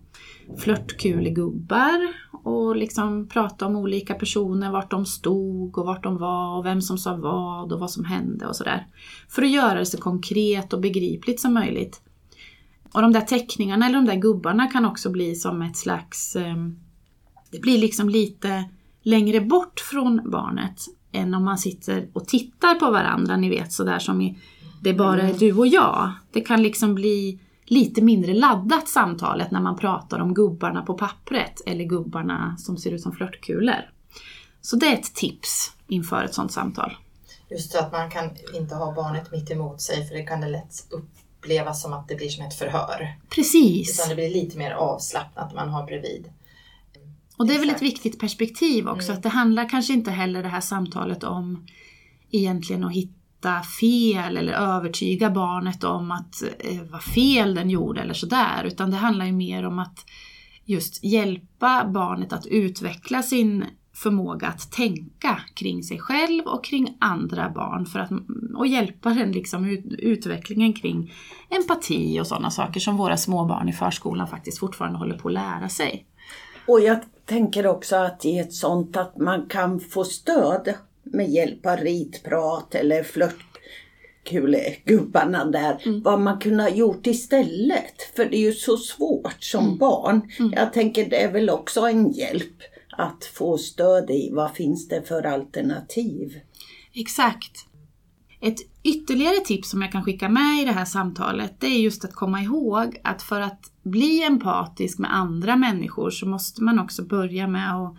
flörtkulegubbar 0.58 2.14
och 2.48 2.76
liksom 2.76 3.28
prata 3.28 3.66
om 3.66 3.76
olika 3.76 4.14
personer, 4.14 4.70
vart 4.70 4.90
de 4.90 5.06
stod 5.06 5.78
och 5.78 5.86
vart 5.86 6.02
de 6.02 6.18
var 6.18 6.58
och 6.58 6.66
vem 6.66 6.82
som 6.82 6.98
sa 6.98 7.16
vad 7.16 7.72
och 7.72 7.80
vad 7.80 7.90
som 7.90 8.04
hände 8.04 8.46
och 8.46 8.56
sådär. 8.56 8.86
För 9.28 9.42
att 9.42 9.50
göra 9.50 9.78
det 9.78 9.86
så 9.86 9.98
konkret 9.98 10.72
och 10.72 10.80
begripligt 10.80 11.40
som 11.40 11.54
möjligt. 11.54 12.00
Och 12.92 13.02
de 13.02 13.12
där 13.12 13.20
teckningarna 13.20 13.86
eller 13.86 13.96
de 13.96 14.06
där 14.06 14.16
gubbarna 14.16 14.66
kan 14.66 14.84
också 14.84 15.10
bli 15.10 15.34
som 15.34 15.62
ett 15.62 15.76
slags... 15.76 16.36
Ehm, 16.36 16.78
det 17.50 17.60
blir 17.60 17.78
liksom 17.78 18.08
lite 18.08 18.64
längre 19.02 19.40
bort 19.40 19.80
från 19.80 20.30
barnet 20.30 20.80
än 21.12 21.34
om 21.34 21.44
man 21.44 21.58
sitter 21.58 22.08
och 22.12 22.26
tittar 22.26 22.74
på 22.74 22.90
varandra, 22.90 23.36
ni 23.36 23.48
vet 23.48 23.72
sådär 23.72 23.98
som 23.98 24.20
i, 24.20 24.38
det 24.82 24.90
är 24.90 24.94
bara 24.94 25.22
mm. 25.22 25.36
du 25.38 25.52
och 25.52 25.66
jag. 25.66 26.12
Det 26.32 26.40
kan 26.40 26.62
liksom 26.62 26.94
bli 26.94 27.40
lite 27.70 28.02
mindre 28.02 28.34
laddat 28.34 28.88
samtalet 28.88 29.50
när 29.50 29.60
man 29.60 29.76
pratar 29.76 30.18
om 30.18 30.34
gubbarna 30.34 30.82
på 30.82 30.94
pappret 30.94 31.62
eller 31.66 31.84
gubbarna 31.84 32.56
som 32.58 32.76
ser 32.76 32.90
ut 32.90 33.02
som 33.02 33.12
flörtkulor. 33.12 33.90
Så 34.60 34.76
det 34.76 34.86
är 34.86 34.94
ett 34.94 35.14
tips 35.14 35.72
inför 35.86 36.24
ett 36.24 36.34
sådant 36.34 36.52
samtal. 36.52 36.96
Just 37.50 37.72
så 37.72 37.78
att 37.78 37.92
man 37.92 38.10
kan 38.10 38.30
inte 38.54 38.74
ha 38.74 38.94
barnet 38.94 39.32
mitt 39.32 39.50
emot 39.50 39.80
sig 39.80 40.08
för 40.08 40.14
det 40.14 40.22
kan 40.22 40.40
det 40.40 40.48
lätt 40.48 40.86
upplevas 40.90 41.82
som 41.82 41.92
att 41.92 42.08
det 42.08 42.14
blir 42.14 42.28
som 42.28 42.46
ett 42.46 42.54
förhör. 42.54 43.16
Precis. 43.28 43.98
Utan 43.98 44.08
det 44.08 44.14
blir 44.14 44.30
lite 44.30 44.58
mer 44.58 44.70
avslappnat 44.70 45.54
man 45.54 45.68
har 45.68 45.86
bredvid. 45.86 46.32
Och 47.36 47.46
det 47.46 47.54
är 47.54 47.58
väl 47.58 47.70
ett 47.70 47.82
viktigt 47.82 48.20
perspektiv 48.20 48.88
också, 48.88 49.08
mm. 49.08 49.16
att 49.16 49.22
det 49.22 49.28
handlar 49.28 49.68
kanske 49.68 49.92
inte 49.92 50.10
heller 50.10 50.42
det 50.42 50.48
här 50.48 50.60
samtalet 50.60 51.24
om 51.24 51.66
egentligen 52.30 52.84
att 52.84 52.92
hitta 52.92 53.17
hitta 53.38 53.62
fel 53.62 54.36
eller 54.36 54.52
övertyga 54.52 55.30
barnet 55.30 55.84
om 55.84 56.10
att 56.10 56.42
eh, 56.58 56.82
vad 56.90 57.02
fel 57.02 57.54
den 57.54 57.70
gjorde 57.70 58.00
eller 58.00 58.14
sådär. 58.14 58.64
Utan 58.64 58.90
det 58.90 58.96
handlar 58.96 59.26
ju 59.26 59.32
mer 59.32 59.66
om 59.66 59.78
att 59.78 60.04
just 60.64 61.04
hjälpa 61.04 61.84
barnet 61.94 62.32
att 62.32 62.46
utveckla 62.46 63.22
sin 63.22 63.64
förmåga 63.94 64.48
att 64.48 64.72
tänka 64.72 65.40
kring 65.54 65.82
sig 65.82 65.98
själv 65.98 66.44
och 66.46 66.64
kring 66.64 66.96
andra 67.00 67.50
barn 67.50 67.86
för 67.86 67.98
att, 67.98 68.10
och 68.56 68.66
hjälpa 68.66 69.10
den 69.10 69.32
liksom 69.32 69.64
ut, 69.64 69.84
utvecklingen 69.98 70.72
kring 70.72 71.12
empati 71.50 72.20
och 72.20 72.26
sådana 72.26 72.50
saker 72.50 72.80
som 72.80 72.96
våra 72.96 73.16
små 73.16 73.44
barn 73.44 73.68
i 73.68 73.72
förskolan 73.72 74.28
faktiskt 74.28 74.58
fortfarande 74.58 74.98
håller 74.98 75.18
på 75.18 75.28
att 75.28 75.34
lära 75.34 75.68
sig. 75.68 76.06
Och 76.66 76.80
jag 76.80 76.98
tänker 77.26 77.66
också 77.66 77.96
att 77.96 78.24
i 78.24 78.38
ett 78.38 78.52
sånt 78.52 78.96
att 78.96 79.16
man 79.16 79.46
kan 79.46 79.80
få 79.80 80.04
stöd 80.04 80.74
med 81.12 81.30
hjälp 81.30 81.66
av 81.66 81.76
ritprat 81.76 82.74
eller 82.74 83.02
flört, 83.02 83.34
gubbarna 84.84 85.44
där. 85.44 85.82
Mm. 85.86 86.02
Vad 86.02 86.20
man 86.20 86.38
kunde 86.38 86.62
ha 86.62 86.70
gjort 86.70 87.06
istället. 87.06 88.02
För 88.16 88.24
det 88.24 88.36
är 88.36 88.40
ju 88.40 88.52
så 88.52 88.76
svårt 88.76 89.42
som 89.44 89.64
mm. 89.64 89.78
barn. 89.78 90.30
Mm. 90.38 90.52
Jag 90.56 90.72
tänker 90.72 91.10
det 91.10 91.22
är 91.22 91.32
väl 91.32 91.50
också 91.50 91.80
en 91.80 92.12
hjälp 92.12 92.62
att 92.96 93.24
få 93.24 93.58
stöd 93.58 94.10
i 94.10 94.30
vad 94.32 94.52
finns 94.52 94.88
det 94.88 95.02
för 95.02 95.26
alternativ. 95.26 96.40
Exakt. 96.94 97.64
Ett 98.40 98.58
ytterligare 98.82 99.40
tips 99.44 99.70
som 99.70 99.82
jag 99.82 99.92
kan 99.92 100.04
skicka 100.04 100.28
med 100.28 100.62
i 100.62 100.64
det 100.64 100.72
här 100.72 100.84
samtalet 100.84 101.60
det 101.60 101.66
är 101.66 101.78
just 101.78 102.04
att 102.04 102.14
komma 102.14 102.42
ihåg 102.42 103.00
att 103.04 103.22
för 103.22 103.40
att 103.40 103.72
bli 103.82 104.22
empatisk 104.22 104.98
med 104.98 105.14
andra 105.14 105.56
människor 105.56 106.10
så 106.10 106.26
måste 106.26 106.62
man 106.62 106.78
också 106.78 107.04
börja 107.04 107.48
med 107.48 107.74
att 107.74 107.96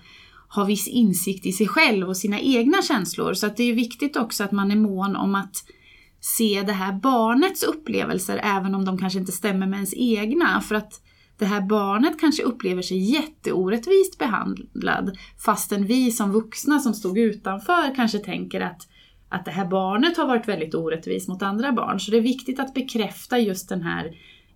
ha 0.55 0.63
viss 0.63 0.87
insikt 0.87 1.45
i 1.45 1.51
sig 1.51 1.67
själv 1.67 2.07
och 2.07 2.17
sina 2.17 2.39
egna 2.39 2.81
känslor. 2.81 3.33
Så 3.33 3.47
att 3.47 3.57
det 3.57 3.63
är 3.63 3.73
viktigt 3.73 4.17
också 4.17 4.43
att 4.43 4.51
man 4.51 4.71
är 4.71 4.75
mån 4.75 5.15
om 5.15 5.35
att 5.35 5.63
se 6.19 6.63
det 6.67 6.73
här 6.73 6.93
barnets 6.93 7.63
upplevelser 7.63 8.41
även 8.43 8.75
om 8.75 8.85
de 8.85 8.97
kanske 8.97 9.19
inte 9.19 9.31
stämmer 9.31 9.67
med 9.67 9.77
ens 9.77 9.93
egna. 9.97 10.61
För 10.61 10.75
att 10.75 11.01
det 11.37 11.45
här 11.45 11.61
barnet 11.61 12.19
kanske 12.19 12.43
upplever 12.43 12.81
sig 12.81 12.97
jätteorättvist 12.97 14.17
behandlad 14.17 15.17
fastän 15.45 15.85
vi 15.85 16.11
som 16.11 16.31
vuxna 16.31 16.79
som 16.79 16.93
stod 16.93 17.17
utanför 17.17 17.95
kanske 17.95 18.19
tänker 18.19 18.61
att, 18.61 18.87
att 19.29 19.45
det 19.45 19.51
här 19.51 19.65
barnet 19.65 20.17
har 20.17 20.27
varit 20.27 20.47
väldigt 20.47 20.75
orättvist 20.75 21.27
mot 21.27 21.41
andra 21.41 21.71
barn. 21.71 21.99
Så 21.99 22.11
det 22.11 22.17
är 22.17 22.21
viktigt 22.21 22.59
att 22.59 22.73
bekräfta 22.73 23.39
just 23.39 23.69
den 23.69 23.81
här 23.81 24.11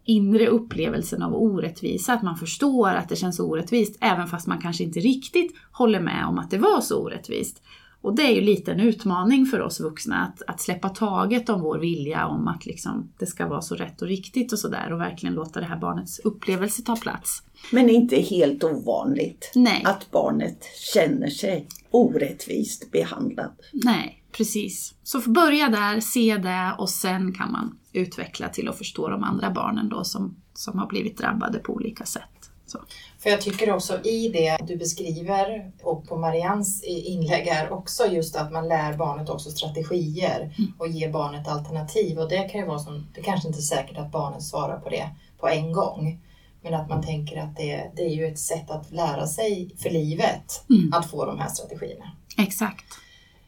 inre 0.05 0.47
upplevelsen 0.47 1.21
av 1.21 1.33
orättvisa, 1.35 2.13
att 2.13 2.23
man 2.23 2.37
förstår 2.37 2.89
att 2.89 3.09
det 3.09 3.15
känns 3.15 3.39
orättvist 3.39 3.97
även 4.01 4.27
fast 4.27 4.47
man 4.47 4.61
kanske 4.61 4.83
inte 4.83 4.99
riktigt 4.99 5.55
håller 5.71 5.99
med 5.99 6.25
om 6.25 6.39
att 6.39 6.51
det 6.51 6.57
var 6.57 6.81
så 6.81 7.01
orättvist. 7.03 7.61
Och 8.03 8.15
det 8.15 8.23
är 8.23 8.35
ju 8.35 8.41
lite 8.41 8.71
en 8.71 8.79
utmaning 8.79 9.45
för 9.45 9.61
oss 9.61 9.79
vuxna 9.79 10.17
att, 10.17 10.41
att 10.47 10.61
släppa 10.61 10.89
taget 10.89 11.49
om 11.49 11.61
vår 11.61 11.79
vilja 11.79 12.27
om 12.27 12.47
att 12.47 12.65
liksom, 12.65 13.11
det 13.19 13.25
ska 13.25 13.47
vara 13.47 13.61
så 13.61 13.75
rätt 13.75 14.01
och 14.01 14.07
riktigt 14.07 14.53
och 14.53 14.59
sådär 14.59 14.93
och 14.93 14.99
verkligen 14.99 15.35
låta 15.35 15.59
det 15.59 15.65
här 15.65 15.77
barnets 15.77 16.19
upplevelse 16.19 16.81
ta 16.81 16.95
plats. 16.95 17.43
Men 17.71 17.89
inte 17.89 18.15
helt 18.15 18.63
ovanligt 18.63 19.51
Nej. 19.55 19.81
att 19.85 20.11
barnet 20.11 20.63
känner 20.93 21.29
sig 21.29 21.67
orättvist 21.91 22.91
behandlad. 22.91 23.51
Nej, 23.73 24.23
precis. 24.31 24.93
Så 25.03 25.19
börja 25.19 25.69
där, 25.69 25.99
se 25.99 26.37
det 26.37 26.75
och 26.77 26.89
sen 26.89 27.33
kan 27.33 27.51
man 27.51 27.77
utveckla 27.93 28.49
till 28.49 28.69
att 28.69 28.77
förstå 28.77 29.09
de 29.09 29.23
andra 29.23 29.51
barnen 29.51 29.89
då 29.89 30.03
som, 30.03 30.35
som 30.53 30.79
har 30.79 30.87
blivit 30.87 31.17
drabbade 31.17 31.59
på 31.59 31.73
olika 31.73 32.05
sätt. 32.05 32.23
Så. 32.65 32.79
För 33.19 33.29
jag 33.29 33.41
tycker 33.41 33.71
också 33.71 34.01
i 34.03 34.29
det 34.29 34.57
du 34.67 34.77
beskriver 34.77 35.71
och 35.83 36.07
på 36.07 36.17
Marians 36.17 36.83
inlägg 36.83 37.47
här 37.47 37.71
också 37.71 38.05
just 38.05 38.35
att 38.35 38.51
man 38.51 38.67
lär 38.67 38.97
barnet 38.97 39.29
också 39.29 39.49
strategier 39.49 40.55
mm. 40.57 40.73
och 40.77 40.87
ger 40.87 41.11
barnet 41.11 41.47
alternativ 41.47 42.19
och 42.19 42.29
det 42.29 42.49
kan 42.49 42.61
ju 42.61 42.67
vara 42.67 42.79
som, 42.79 43.07
det 43.15 43.21
kanske 43.21 43.47
inte 43.47 43.59
är 43.59 43.61
säkert 43.61 43.97
att 43.97 44.11
barnet 44.11 44.43
svarar 44.43 44.79
på 44.79 44.89
det 44.89 45.09
på 45.39 45.47
en 45.47 45.71
gång. 45.71 46.19
Men 46.61 46.73
att 46.73 46.89
man 46.89 47.03
tänker 47.03 47.37
att 47.37 47.55
det, 47.55 47.91
det 47.95 48.01
är 48.01 48.15
ju 48.15 48.25
ett 48.25 48.39
sätt 48.39 48.71
att 48.71 48.91
lära 48.91 49.27
sig 49.27 49.75
för 49.77 49.89
livet 49.89 50.65
mm. 50.69 50.93
att 50.93 51.09
få 51.09 51.25
de 51.25 51.39
här 51.39 51.49
strategierna. 51.49 52.11
Exakt. 52.37 52.85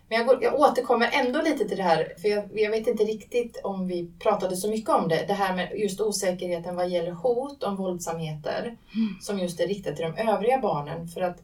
Men 0.10 0.18
jag, 0.18 0.28
går, 0.28 0.44
jag 0.44 0.60
återkommer 0.60 1.10
ändå 1.14 1.42
lite 1.42 1.68
till 1.68 1.78
det 1.78 1.84
här, 1.84 2.14
för 2.22 2.28
jag, 2.28 2.50
jag, 2.54 2.72
vet 2.72 2.88
inte 2.88 3.04
riktigt 3.04 3.62
om 3.64 3.88
vi 3.88 4.12
pratade 4.20 4.56
så 4.56 4.70
mycket 4.70 4.90
om 4.90 5.08
det. 5.08 5.26
Det 5.28 5.34
här 5.34 5.56
med 5.56 5.72
just 5.76 6.02
osäkerheten 6.02 6.76
vad 6.76 6.90
gäller 6.90 7.12
hot 7.12 7.64
om 7.64 7.76
våldsamheter 7.76 8.62
mm. 8.62 9.16
som 9.22 9.40
just 9.40 9.60
är 9.60 9.68
riktat 9.68 9.96
till 9.96 10.06
de 10.06 10.30
övriga 10.30 10.60
barnen. 10.60 11.08
För 11.08 11.22
att 11.22 11.42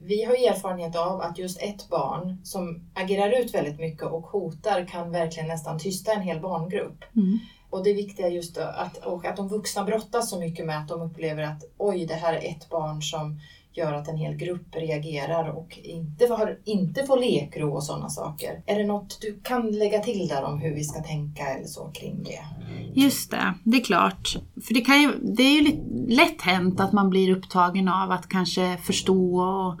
vi 0.00 0.24
har 0.24 0.34
erfarenhet 0.34 0.96
av 0.96 1.20
att 1.20 1.38
just 1.38 1.62
ett 1.62 1.88
barn 1.88 2.40
som 2.44 2.90
agerar 2.94 3.40
ut 3.40 3.54
väldigt 3.54 3.78
mycket 3.78 4.02
och 4.02 4.26
hotar 4.26 4.84
kan 4.84 5.12
verkligen 5.12 5.48
nästan 5.48 5.78
tysta 5.78 6.12
en 6.12 6.22
hel 6.22 6.40
barngrupp. 6.40 7.04
Mm. 7.16 7.38
Och 7.70 7.84
det 7.84 7.92
viktiga 7.92 8.28
just 8.28 8.58
att, 8.58 8.96
och 8.96 9.24
att 9.24 9.36
de 9.36 9.48
vuxna 9.48 9.84
brottas 9.84 10.30
så 10.30 10.38
mycket 10.38 10.66
med 10.66 10.78
att 10.78 10.88
de 10.88 11.02
upplever 11.02 11.42
att 11.42 11.64
oj, 11.78 12.06
det 12.06 12.14
här 12.14 12.34
är 12.34 12.50
ett 12.50 12.68
barn 12.68 13.02
som 13.02 13.40
gör 13.76 13.92
att 13.92 14.08
en 14.08 14.16
hel 14.16 14.34
grupp 14.34 14.74
reagerar 14.74 15.48
och 15.48 15.78
inte 15.82 16.26
får, 16.26 16.58
inte 16.64 17.06
får 17.06 17.20
lekro 17.20 17.74
och 17.74 17.84
sådana 17.84 18.08
saker. 18.08 18.62
Är 18.66 18.78
det 18.78 18.86
något 18.86 19.18
du 19.20 19.40
kan 19.42 19.70
lägga 19.70 19.98
till 19.98 20.28
där 20.28 20.44
om 20.44 20.58
hur 20.58 20.74
vi 20.74 20.84
ska 20.84 21.02
tänka 21.02 21.42
eller 21.42 21.66
så 21.66 21.90
kring 21.94 22.22
det? 22.22 22.40
Just 23.00 23.30
det, 23.30 23.54
det 23.64 23.76
är 23.76 23.84
klart. 23.84 24.36
För 24.66 24.74
det, 24.74 24.80
kan 24.80 25.02
ju, 25.02 25.12
det 25.22 25.42
är 25.42 25.60
ju 25.60 25.76
lätt 26.08 26.42
hänt 26.42 26.80
att 26.80 26.92
man 26.92 27.10
blir 27.10 27.36
upptagen 27.36 27.88
av 27.88 28.10
att 28.10 28.28
kanske 28.28 28.76
förstå 28.76 29.40
och 29.40 29.80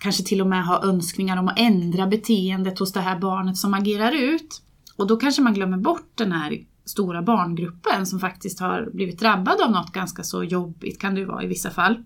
kanske 0.00 0.24
till 0.24 0.40
och 0.40 0.46
med 0.46 0.66
ha 0.66 0.84
önskningar 0.84 1.36
om 1.36 1.48
att 1.48 1.58
ändra 1.58 2.06
beteendet 2.06 2.78
hos 2.78 2.92
det 2.92 3.00
här 3.00 3.18
barnet 3.18 3.56
som 3.56 3.74
agerar 3.74 4.12
ut. 4.12 4.62
Och 4.96 5.06
då 5.06 5.16
kanske 5.16 5.42
man 5.42 5.54
glömmer 5.54 5.78
bort 5.78 6.12
den 6.14 6.32
här 6.32 6.58
stora 6.84 7.22
barngruppen 7.22 8.06
som 8.06 8.20
faktiskt 8.20 8.60
har 8.60 8.90
blivit 8.92 9.18
drabbad 9.18 9.60
av 9.60 9.70
något 9.70 9.92
ganska 9.92 10.22
så 10.22 10.44
jobbigt 10.44 11.00
kan 11.00 11.14
det 11.14 11.20
ju 11.20 11.26
vara 11.26 11.44
i 11.44 11.46
vissa 11.46 11.70
fall. 11.70 12.04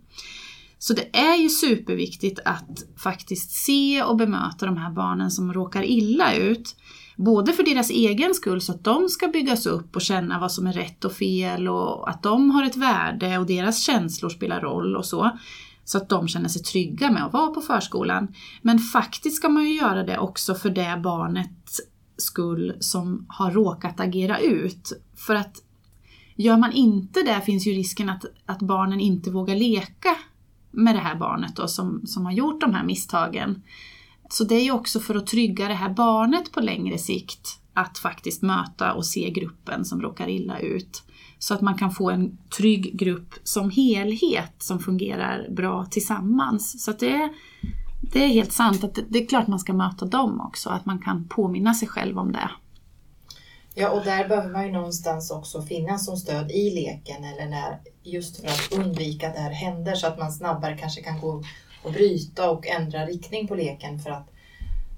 Så 0.78 0.94
det 0.94 1.16
är 1.16 1.36
ju 1.36 1.48
superviktigt 1.48 2.40
att 2.44 2.84
faktiskt 2.96 3.50
se 3.50 4.02
och 4.02 4.16
bemöta 4.16 4.66
de 4.66 4.76
här 4.76 4.90
barnen 4.90 5.30
som 5.30 5.52
råkar 5.52 5.82
illa 5.82 6.34
ut. 6.34 6.76
Både 7.16 7.52
för 7.52 7.62
deras 7.62 7.90
egen 7.90 8.34
skull 8.34 8.60
så 8.60 8.72
att 8.72 8.84
de 8.84 9.08
ska 9.08 9.28
byggas 9.28 9.66
upp 9.66 9.96
och 9.96 10.02
känna 10.02 10.40
vad 10.40 10.52
som 10.52 10.66
är 10.66 10.72
rätt 10.72 11.04
och 11.04 11.12
fel 11.12 11.68
och 11.68 12.10
att 12.10 12.22
de 12.22 12.50
har 12.50 12.64
ett 12.64 12.76
värde 12.76 13.38
och 13.38 13.46
deras 13.46 13.82
känslor 13.82 14.30
spelar 14.30 14.60
roll 14.60 14.96
och 14.96 15.06
så. 15.06 15.38
Så 15.84 15.98
att 15.98 16.08
de 16.08 16.28
känner 16.28 16.48
sig 16.48 16.62
trygga 16.62 17.10
med 17.10 17.24
att 17.26 17.32
vara 17.32 17.46
på 17.46 17.60
förskolan. 17.60 18.34
Men 18.62 18.78
faktiskt 18.78 19.36
ska 19.36 19.48
man 19.48 19.64
ju 19.64 19.74
göra 19.74 20.02
det 20.02 20.18
också 20.18 20.54
för 20.54 20.70
det 20.70 21.00
barnets 21.02 21.80
skull 22.16 22.76
som 22.80 23.26
har 23.28 23.50
råkat 23.50 24.00
agera 24.00 24.38
ut. 24.38 24.92
För 25.16 25.34
att 25.34 25.56
gör 26.36 26.56
man 26.56 26.72
inte 26.72 27.22
det 27.22 27.40
finns 27.40 27.66
ju 27.66 27.72
risken 27.72 28.10
att, 28.10 28.24
att 28.46 28.58
barnen 28.58 29.00
inte 29.00 29.30
vågar 29.30 29.56
leka 29.56 30.16
med 30.76 30.94
det 30.94 31.00
här 31.00 31.14
barnet 31.14 31.56
då, 31.56 31.68
som, 31.68 32.06
som 32.06 32.24
har 32.24 32.32
gjort 32.32 32.60
de 32.60 32.74
här 32.74 32.84
misstagen. 32.84 33.62
Så 34.28 34.44
det 34.44 34.54
är 34.54 34.64
ju 34.64 34.72
också 34.72 35.00
för 35.00 35.14
att 35.14 35.26
trygga 35.26 35.68
det 35.68 35.74
här 35.74 35.90
barnet 35.90 36.52
på 36.52 36.60
längre 36.60 36.98
sikt 36.98 37.60
att 37.74 37.98
faktiskt 37.98 38.42
möta 38.42 38.92
och 38.92 39.06
se 39.06 39.30
gruppen 39.30 39.84
som 39.84 40.02
råkar 40.02 40.28
illa 40.28 40.58
ut. 40.58 41.02
Så 41.38 41.54
att 41.54 41.60
man 41.60 41.78
kan 41.78 41.90
få 41.90 42.10
en 42.10 42.38
trygg 42.56 42.98
grupp 42.98 43.34
som 43.44 43.70
helhet 43.70 44.54
som 44.58 44.78
fungerar 44.78 45.46
bra 45.50 45.84
tillsammans. 45.84 46.84
Så 46.84 46.92
det 46.92 47.12
är, 47.12 47.30
det 48.12 48.24
är 48.24 48.28
helt 48.28 48.52
sant 48.52 48.84
att 48.84 48.94
det, 48.94 49.04
det 49.08 49.22
är 49.22 49.26
klart 49.26 49.46
man 49.46 49.58
ska 49.58 49.72
möta 49.72 50.06
dem 50.06 50.40
också, 50.40 50.70
att 50.70 50.86
man 50.86 50.98
kan 50.98 51.28
påminna 51.28 51.74
sig 51.74 51.88
själv 51.88 52.18
om 52.18 52.32
det. 52.32 52.50
Ja, 53.74 53.90
och 53.90 54.04
där 54.04 54.28
behöver 54.28 54.50
man 54.50 54.66
ju 54.66 54.72
någonstans 54.72 55.30
också 55.30 55.62
finnas 55.62 56.06
som 56.06 56.16
stöd 56.16 56.50
i 56.50 56.70
leken 56.70 57.24
eller 57.24 57.46
när, 57.46 57.80
just 58.02 58.40
för 58.40 58.46
att 58.46 58.72
undvika 58.72 59.28
att 59.28 59.34
det 59.34 59.40
här 59.40 59.50
händer 59.50 59.94
så 59.94 60.06
att 60.06 60.18
man 60.18 60.32
snabbare 60.32 60.78
kanske 60.78 61.02
kan 61.02 61.20
gå 61.20 61.42
och 61.82 61.92
bryta 61.92 62.50
och 62.50 62.66
ändra 62.66 63.06
riktning 63.06 63.48
på 63.48 63.54
leken 63.54 63.98
för 63.98 64.10
att 64.10 64.26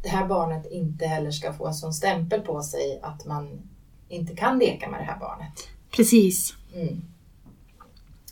det 0.02 0.08
här 0.08 0.26
barnet 0.26 0.66
inte 0.70 1.06
heller 1.06 1.30
ska 1.30 1.52
få 1.52 1.66
en 1.66 1.74
sån 1.74 1.92
stämpel 1.92 2.40
på 2.40 2.62
sig 2.62 3.00
att 3.02 3.26
man 3.26 3.62
inte 4.08 4.36
kan 4.36 4.58
leka 4.58 4.90
med 4.90 5.00
det 5.00 5.04
här 5.04 5.18
barnet. 5.20 5.68
Precis. 5.90 6.54
Mm. 6.74 7.02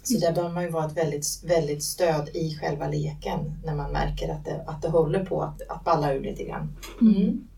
Så 0.03 0.19
där 0.19 0.33
bör 0.33 0.49
man 0.49 0.63
ju 0.63 0.71
vara 0.71 0.87
ett 0.87 0.97
väldigt, 0.97 1.27
väldigt 1.45 1.85
stöd 1.85 2.29
i 2.35 2.59
själva 2.61 2.89
leken 2.89 3.59
när 3.65 3.75
man 3.75 3.93
märker 3.93 4.29
att 4.29 4.45
det, 4.45 4.65
att 4.67 4.83
det 4.83 4.89
håller 4.89 5.25
på 5.25 5.43
att, 5.43 5.63
att 5.69 5.85
balla 5.85 6.15
ur 6.15 6.21
lite 6.21 6.45
grann. 6.45 6.77
Mm. 7.01 7.49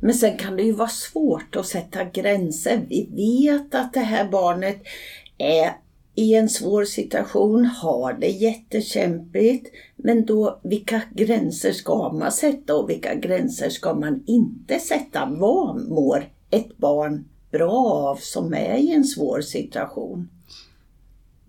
Men 0.00 0.14
sen 0.14 0.36
kan 0.36 0.56
det 0.56 0.62
ju 0.62 0.72
vara 0.72 0.88
svårt 0.88 1.56
att 1.56 1.66
sätta 1.66 2.04
gränser. 2.04 2.86
Vi 2.88 3.08
vet 3.12 3.74
att 3.74 3.92
det 3.92 4.00
här 4.00 4.30
barnet 4.30 4.82
är 5.38 5.72
i 6.14 6.34
en 6.34 6.48
svår 6.48 6.84
situation, 6.84 7.64
har 7.64 8.12
det 8.12 8.26
jättekämpigt. 8.26 9.70
Men 9.96 10.26
då, 10.26 10.60
vilka 10.64 11.02
gränser 11.14 11.72
ska 11.72 12.12
man 12.12 12.32
sätta 12.32 12.76
och 12.76 12.90
vilka 12.90 13.14
gränser 13.14 13.70
ska 13.70 13.94
man 13.94 14.22
inte 14.26 14.78
sätta? 14.78 15.26
Vad 15.26 15.88
mår 15.88 16.28
ett 16.50 16.76
barn 16.76 17.24
bra 17.50 17.86
av 18.10 18.16
som 18.16 18.54
är 18.54 18.76
i 18.76 18.92
en 18.92 19.04
svår 19.04 19.40
situation? 19.40 20.28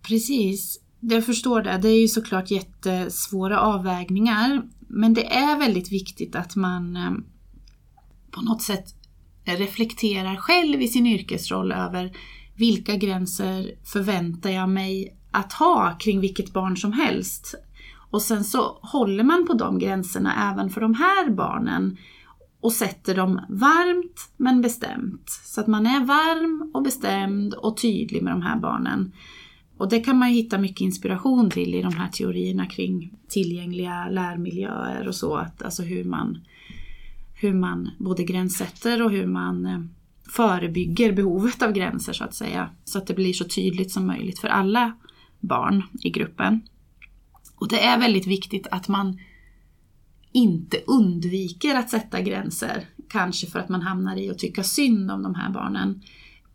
Precis, 0.08 0.80
jag 1.00 1.26
förstår 1.26 1.62
det. 1.62 1.80
Det 1.82 1.90
är 1.90 2.02
ju 2.02 2.08
såklart 2.08 2.52
jättesvåra 2.52 3.60
avvägningar. 3.60 4.62
Men 4.88 5.14
det 5.14 5.26
är 5.26 5.60
väldigt 5.60 5.92
viktigt 5.92 6.36
att 6.36 6.56
man 6.56 6.96
eh, 6.96 7.12
på 8.32 8.42
något 8.42 8.62
sätt 8.62 8.96
reflekterar 9.46 10.36
själv 10.36 10.82
i 10.82 10.88
sin 10.88 11.06
yrkesroll 11.06 11.72
över 11.72 12.12
vilka 12.56 12.96
gränser 12.96 13.72
förväntar 13.84 14.50
jag 14.50 14.70
mig 14.70 15.18
att 15.32 15.54
ha 15.54 15.98
kring 16.00 16.20
vilket 16.20 16.54
barn 16.54 16.78
som 16.78 16.94
helst. 16.94 17.56
Och 18.10 18.22
sen 18.22 18.44
så 18.44 18.80
håller 18.82 19.24
man 19.24 19.48
på 19.48 19.54
de 19.54 19.80
gränserna 19.80 20.52
även 20.52 20.70
för 20.70 20.82
de 20.82 20.94
här 20.94 21.30
barnen 21.30 21.98
och 22.62 22.74
sätter 22.74 23.16
dem 23.16 23.42
varmt 23.50 24.30
men 24.38 24.62
bestämt. 24.62 25.30
Så 25.46 25.62
att 25.62 25.68
man 25.68 25.86
är 25.86 26.06
varm 26.06 26.72
och 26.74 26.84
bestämd 26.84 27.54
och 27.54 27.78
tydlig 27.78 28.24
med 28.24 28.34
de 28.34 28.42
här 28.42 28.60
barnen. 28.60 29.12
Och 29.78 29.90
det 29.90 30.00
kan 30.00 30.18
man 30.18 30.30
ju 30.30 30.36
hitta 30.36 30.58
mycket 30.58 30.82
inspiration 30.82 31.50
till 31.50 31.76
i 31.76 31.82
de 31.82 31.94
här 31.94 32.08
teorierna 32.08 32.66
kring 32.66 33.14
tillgängliga 33.28 34.08
lärmiljöer 34.10 35.08
och 35.08 35.16
så, 35.16 35.36
att, 35.36 35.64
alltså 35.64 35.84
hur 35.84 36.04
man 36.04 36.38
hur 37.40 37.54
man 37.54 37.90
både 38.00 38.24
gränssätter 38.24 39.04
och 39.04 39.12
hur 39.12 39.28
man 39.28 39.66
eh, 39.66 39.80
förebygger 40.30 41.12
behovet 41.12 41.62
av 41.62 41.72
gränser 41.72 42.14
så 42.14 42.24
att 42.24 42.36
säga. 42.36 42.70
Så 42.86 42.98
att 42.98 43.08
det 43.08 43.14
blir 43.14 43.34
så 43.34 43.46
tydligt 43.46 43.92
som 43.92 44.08
möjligt 44.08 44.40
för 44.40 44.48
alla 44.48 44.98
barn 45.40 45.84
i 46.04 46.10
gruppen. 46.10 46.62
Och 47.56 47.68
det 47.68 47.84
är 47.84 48.00
väldigt 48.00 48.28
viktigt 48.28 48.68
att 48.72 48.88
man 48.88 49.20
inte 50.32 50.78
undviker 50.88 51.76
att 51.76 51.90
sätta 51.90 52.22
gränser. 52.22 52.86
Kanske 53.10 53.48
för 53.48 53.60
att 53.60 53.70
man 53.70 53.82
hamnar 53.82 54.16
i 54.16 54.30
att 54.30 54.40
tycka 54.40 54.64
synd 54.64 55.12
om 55.12 55.24
de 55.24 55.36
här 55.36 55.50
barnen. 55.50 56.02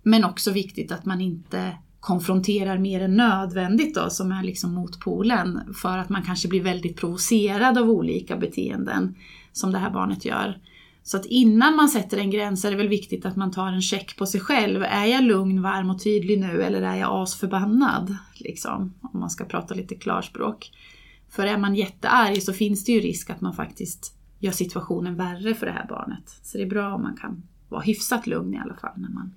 Men 0.02 0.24
också 0.24 0.50
viktigt 0.50 0.92
att 0.92 1.04
man 1.04 1.20
inte 1.20 1.78
konfronterar 2.00 2.78
mer 2.78 3.00
än 3.00 3.16
nödvändigt 3.16 3.94
då, 3.94 4.10
som 4.10 4.32
är 4.32 4.42
liksom 4.42 4.74
motpolen. 4.74 5.74
För 5.82 5.98
att 5.98 6.08
man 6.08 6.22
kanske 6.22 6.48
blir 6.48 6.62
väldigt 6.62 6.96
provocerad 6.96 7.78
av 7.78 7.90
olika 7.90 8.36
beteenden 8.36 9.14
som 9.52 9.72
det 9.72 9.78
här 9.78 9.90
barnet 9.90 10.24
gör. 10.24 10.58
Så 11.04 11.16
att 11.16 11.26
innan 11.26 11.76
man 11.76 11.88
sätter 11.88 12.18
en 12.18 12.30
gräns 12.30 12.64
är 12.64 12.70
det 12.70 12.76
väl 12.76 12.88
viktigt 12.88 13.26
att 13.26 13.36
man 13.36 13.50
tar 13.50 13.66
en 13.66 13.82
check 13.82 14.16
på 14.16 14.26
sig 14.26 14.40
själv. 14.40 14.82
Är 14.82 15.06
jag 15.06 15.24
lugn, 15.24 15.62
varm 15.62 15.90
och 15.90 16.02
tydlig 16.02 16.40
nu 16.40 16.62
eller 16.62 16.82
är 16.82 16.96
jag 16.96 17.22
asförbannad? 17.22 18.16
Liksom, 18.34 18.94
om 19.00 19.20
man 19.20 19.30
ska 19.30 19.44
prata 19.44 19.74
lite 19.74 19.94
klarspråk. 19.94 20.70
För 21.30 21.46
är 21.46 21.58
man 21.58 21.74
jättearg 21.74 22.42
så 22.42 22.52
finns 22.52 22.84
det 22.84 22.92
ju 22.92 23.00
risk 23.00 23.30
att 23.30 23.40
man 23.40 23.54
faktiskt 23.54 24.14
gör 24.38 24.52
situationen 24.52 25.16
värre 25.16 25.54
för 25.54 25.66
det 25.66 25.72
här 25.72 25.86
barnet. 25.88 26.38
Så 26.42 26.58
det 26.58 26.64
är 26.64 26.68
bra 26.68 26.94
om 26.94 27.02
man 27.02 27.16
kan 27.16 27.42
vara 27.68 27.82
hyfsat 27.82 28.26
lugn 28.26 28.54
i 28.54 28.58
alla 28.58 28.74
fall. 28.74 28.92
När 28.96 29.08
man... 29.10 29.34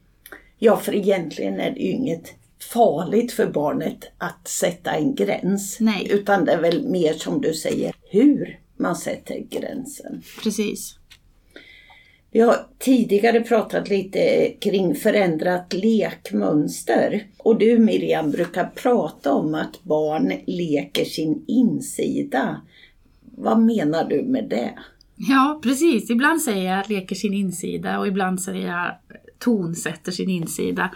Ja, 0.58 0.78
för 0.78 0.96
egentligen 0.96 1.60
är 1.60 1.72
det 1.72 1.80
ju 1.80 1.92
inget 1.92 2.34
farligt 2.74 3.32
för 3.32 3.52
barnet 3.52 4.12
att 4.18 4.48
sätta 4.48 4.92
en 4.92 5.16
gräns. 5.16 5.78
Nej. 5.80 6.08
Utan 6.12 6.46
det 6.46 6.52
är 6.52 6.62
väl 6.62 6.88
mer 6.88 7.14
som 7.14 7.42
du 7.42 7.54
säger, 7.54 7.96
hur 8.02 8.60
man 8.78 8.96
sätter 8.96 9.40
gränsen. 9.50 10.22
Precis. 10.44 11.00
Vi 12.36 12.42
har 12.42 12.58
tidigare 12.80 13.42
pratat 13.42 13.90
lite 13.90 14.54
kring 14.62 14.96
förändrat 14.96 15.74
lekmönster. 15.74 17.24
Och 17.38 17.60
du 17.60 17.80
Miriam 17.80 18.32
brukar 18.32 18.66
prata 18.66 19.34
om 19.34 19.56
att 19.56 19.84
barn 19.84 20.34
leker 20.48 21.06
sin 21.06 21.46
insida. 21.48 22.62
Vad 23.38 23.60
menar 23.60 24.10
du 24.10 24.24
med 24.24 24.50
det? 24.50 24.74
Ja, 25.16 25.60
precis. 25.64 26.10
Ibland 26.10 26.42
säger 26.42 26.76
jag 26.76 26.90
leker 26.90 27.16
sin 27.16 27.34
insida 27.34 28.00
och 28.00 28.08
ibland 28.08 28.42
säger 28.42 28.68
jag 28.68 28.96
tonsätter 29.40 30.12
sin 30.12 30.30
insida. 30.30 30.92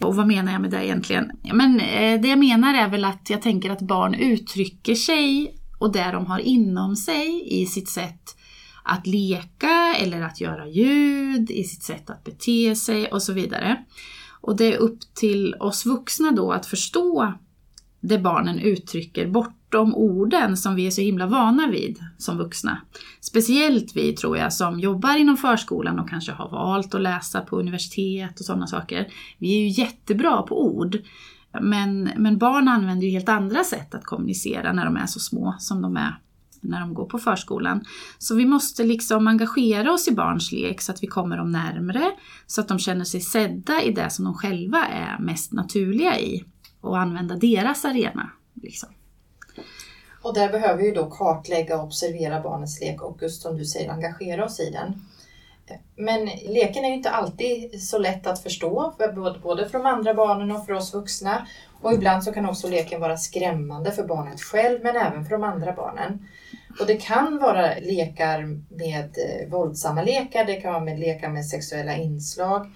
Och 0.00 0.16
vad 0.16 0.26
menar 0.26 0.52
jag 0.52 0.60
med 0.60 0.70
det 0.70 0.86
egentligen? 0.86 1.30
Men 1.52 1.80
eh, 1.80 2.20
det 2.20 2.28
jag 2.28 2.38
menar 2.38 2.74
är 2.74 2.88
väl 2.88 3.04
att 3.04 3.30
jag 3.30 3.42
tänker 3.42 3.70
att 3.70 3.82
barn 3.82 4.14
uttrycker 4.14 4.94
sig 4.94 5.54
och 5.78 5.92
det 5.92 6.10
de 6.12 6.26
har 6.26 6.38
inom 6.38 6.96
sig 6.96 7.42
i 7.62 7.66
sitt 7.66 7.88
sätt 7.88 8.36
att 8.86 9.06
leka 9.06 9.94
eller 9.96 10.22
att 10.22 10.40
göra 10.40 10.68
ljud, 10.68 11.50
i 11.50 11.64
sitt 11.64 11.82
sätt 11.82 12.10
att 12.10 12.24
bete 12.24 12.76
sig 12.76 13.06
och 13.06 13.22
så 13.22 13.32
vidare. 13.32 13.84
Och 14.40 14.56
det 14.56 14.74
är 14.74 14.78
upp 14.78 15.00
till 15.14 15.54
oss 15.54 15.86
vuxna 15.86 16.30
då 16.30 16.52
att 16.52 16.66
förstå 16.66 17.32
det 18.00 18.18
barnen 18.18 18.58
uttrycker 18.58 19.26
bortom 19.26 19.94
orden 19.94 20.56
som 20.56 20.74
vi 20.74 20.86
är 20.86 20.90
så 20.90 21.00
himla 21.00 21.26
vana 21.26 21.68
vid 21.68 21.98
som 22.18 22.38
vuxna. 22.38 22.80
Speciellt 23.20 23.96
vi 23.96 24.12
tror 24.12 24.36
jag 24.36 24.52
som 24.52 24.80
jobbar 24.80 25.16
inom 25.16 25.36
förskolan 25.36 25.98
och 25.98 26.08
kanske 26.08 26.32
har 26.32 26.50
valt 26.50 26.94
att 26.94 27.00
läsa 27.00 27.40
på 27.40 27.60
universitet 27.60 28.40
och 28.40 28.46
sådana 28.46 28.66
saker. 28.66 29.08
Vi 29.38 29.56
är 29.56 29.60
ju 29.60 29.68
jättebra 29.68 30.42
på 30.42 30.66
ord. 30.66 30.98
Men, 31.60 32.10
men 32.16 32.38
barn 32.38 32.68
använder 32.68 33.06
ju 33.06 33.12
helt 33.12 33.28
andra 33.28 33.64
sätt 33.64 33.94
att 33.94 34.04
kommunicera 34.04 34.72
när 34.72 34.84
de 34.84 34.96
är 34.96 35.06
så 35.06 35.20
små 35.20 35.54
som 35.58 35.82
de 35.82 35.96
är 35.96 36.18
när 36.68 36.80
de 36.80 36.94
går 36.94 37.06
på 37.06 37.18
förskolan. 37.18 37.84
Så 38.18 38.34
vi 38.34 38.46
måste 38.46 38.84
liksom 38.84 39.26
engagera 39.26 39.92
oss 39.92 40.08
i 40.08 40.12
barns 40.12 40.52
lek 40.52 40.80
så 40.80 40.92
att 40.92 41.02
vi 41.02 41.06
kommer 41.06 41.36
dem 41.36 41.52
närmre, 41.52 42.10
så 42.46 42.60
att 42.60 42.68
de 42.68 42.78
känner 42.78 43.04
sig 43.04 43.20
sedda 43.20 43.82
i 43.82 43.92
det 43.92 44.10
som 44.10 44.24
de 44.24 44.34
själva 44.34 44.86
är 44.86 45.18
mest 45.18 45.52
naturliga 45.52 46.18
i 46.18 46.44
och 46.80 46.98
använda 46.98 47.36
deras 47.36 47.84
arena. 47.84 48.30
Liksom. 48.54 48.88
Och 50.22 50.34
där 50.34 50.48
behöver 50.48 50.82
vi 50.82 50.90
då 50.90 51.10
kartlägga 51.10 51.76
och 51.76 51.84
observera 51.84 52.40
barnets 52.40 52.80
lek 52.80 53.02
och 53.02 53.22
just 53.22 53.42
som 53.42 53.56
du 53.56 53.64
säger 53.64 53.90
engagera 53.90 54.44
oss 54.44 54.60
i 54.60 54.70
den. 54.70 55.02
Men 55.96 56.24
leken 56.26 56.84
är 56.84 56.88
ju 56.88 56.94
inte 56.94 57.10
alltid 57.10 57.82
så 57.82 57.98
lätt 57.98 58.26
att 58.26 58.42
förstå, 58.42 58.94
för 58.96 59.40
både 59.42 59.68
för 59.68 59.78
de 59.78 59.86
andra 59.86 60.14
barnen 60.14 60.50
och 60.50 60.66
för 60.66 60.72
oss 60.72 60.94
vuxna. 60.94 61.46
Och 61.80 61.92
ibland 61.92 62.24
så 62.24 62.32
kan 62.32 62.46
också 62.46 62.68
leken 62.68 63.00
vara 63.00 63.16
skrämmande 63.16 63.92
för 63.92 64.04
barnet 64.04 64.40
själv 64.40 64.80
men 64.82 64.96
även 64.96 65.24
för 65.24 65.30
de 65.30 65.44
andra 65.44 65.72
barnen. 65.72 66.28
Och 66.80 66.86
det 66.86 66.96
kan 66.96 67.38
vara 67.38 67.74
lekar 67.74 68.60
med 68.68 69.04
eh, 69.04 69.48
våldsamma 69.48 70.02
lekar, 70.02 70.44
det 70.44 70.60
kan 70.60 70.72
vara 70.72 70.84
med 70.84 70.98
lekar 70.98 71.28
med 71.28 71.46
sexuella 71.46 71.96
inslag. 71.96 72.66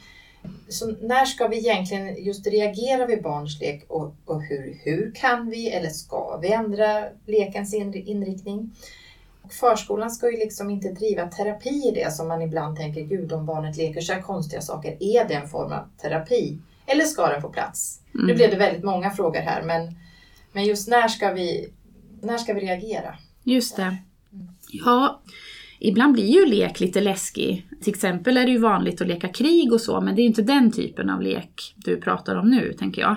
Så 0.68 0.86
när 0.86 1.24
ska 1.24 1.48
vi 1.48 1.58
egentligen 1.58 2.24
just 2.24 2.46
reagera 2.46 3.06
vid 3.06 3.22
barns 3.22 3.60
lek 3.60 3.84
och, 3.88 4.14
och 4.24 4.42
hur, 4.42 4.78
hur 4.84 5.12
kan 5.14 5.50
vi 5.50 5.70
eller 5.70 5.88
ska 5.88 6.38
vi 6.42 6.52
ändra 6.52 7.04
lekens 7.26 7.74
inriktning? 7.74 8.70
förskolan 9.52 10.10
ska 10.10 10.30
ju 10.30 10.36
liksom 10.36 10.70
inte 10.70 10.88
driva 10.88 11.26
terapi 11.26 11.88
i 11.88 11.92
det 11.94 12.12
som 12.12 12.28
man 12.28 12.42
ibland 12.42 12.76
tänker, 12.76 13.00
gud 13.00 13.32
om 13.32 13.46
barnet 13.46 13.76
leker 13.76 14.00
så 14.00 14.12
här 14.12 14.22
konstiga 14.22 14.62
saker, 14.62 14.96
är 15.00 15.28
det 15.28 15.34
en 15.34 15.48
form 15.48 15.72
av 15.72 15.88
terapi? 16.02 16.58
Eller 16.86 17.04
ska 17.04 17.26
den 17.26 17.42
få 17.42 17.48
plats? 17.48 18.00
Mm. 18.14 18.26
Nu 18.26 18.34
blev 18.34 18.50
det 18.50 18.56
väldigt 18.56 18.84
många 18.84 19.10
frågor 19.10 19.40
här 19.40 19.62
men, 19.62 19.94
men 20.52 20.64
just 20.64 20.88
när 20.88 21.08
ska, 21.08 21.32
vi, 21.32 21.72
när 22.20 22.38
ska 22.38 22.52
vi 22.52 22.60
reagera? 22.60 23.14
Just 23.44 23.76
det. 23.76 23.96
Ja, 24.70 25.22
ibland 25.78 26.12
blir 26.12 26.26
ju 26.26 26.46
lek 26.46 26.80
lite 26.80 27.00
läskig. 27.00 27.66
Till 27.82 27.92
exempel 27.92 28.36
är 28.36 28.44
det 28.44 28.52
ju 28.52 28.58
vanligt 28.58 29.00
att 29.00 29.08
leka 29.08 29.28
krig 29.28 29.72
och 29.72 29.80
så, 29.80 30.00
men 30.00 30.14
det 30.14 30.20
är 30.20 30.22
ju 30.22 30.28
inte 30.28 30.42
den 30.42 30.72
typen 30.72 31.10
av 31.10 31.22
lek 31.22 31.74
du 31.76 32.00
pratar 32.00 32.36
om 32.36 32.50
nu, 32.50 32.72
tänker 32.72 33.02
jag. 33.02 33.16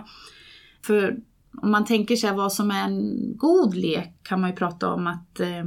För 0.86 1.18
om 1.62 1.72
man 1.72 1.86
tänker 1.86 2.16
sig 2.16 2.32
vad 2.34 2.54
som 2.54 2.72
är 2.72 2.84
en 2.84 3.38
god 3.38 3.76
lek 3.76 4.10
kan 4.24 4.42
man 4.42 4.50
ju 4.50 4.56
prata 4.56 4.94
om 4.94 5.08
att 5.08 5.40
eh, 5.40 5.64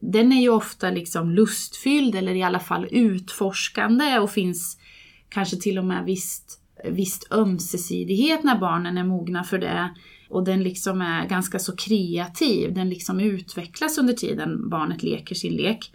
den 0.00 0.32
är 0.32 0.40
ju 0.40 0.48
ofta 0.48 0.90
liksom 0.90 1.30
lustfylld 1.30 2.14
eller 2.14 2.34
i 2.34 2.42
alla 2.42 2.60
fall 2.60 2.88
utforskande 2.90 4.18
och 4.18 4.30
finns 4.30 4.78
kanske 5.28 5.56
till 5.56 5.78
och 5.78 5.84
med 5.84 6.04
visst, 6.04 6.60
visst 6.84 7.32
ömsesidighet 7.32 8.44
när 8.44 8.58
barnen 8.58 8.98
är 8.98 9.04
mogna 9.04 9.44
för 9.44 9.58
det. 9.58 9.94
Och 10.28 10.44
den 10.44 10.62
liksom 10.62 11.00
är 11.00 11.28
ganska 11.28 11.58
så 11.58 11.76
kreativ, 11.76 12.74
den 12.74 12.88
liksom 12.88 13.20
utvecklas 13.20 13.98
under 13.98 14.14
tiden 14.14 14.68
barnet 14.68 15.02
leker 15.02 15.34
sin 15.34 15.52
lek. 15.52 15.92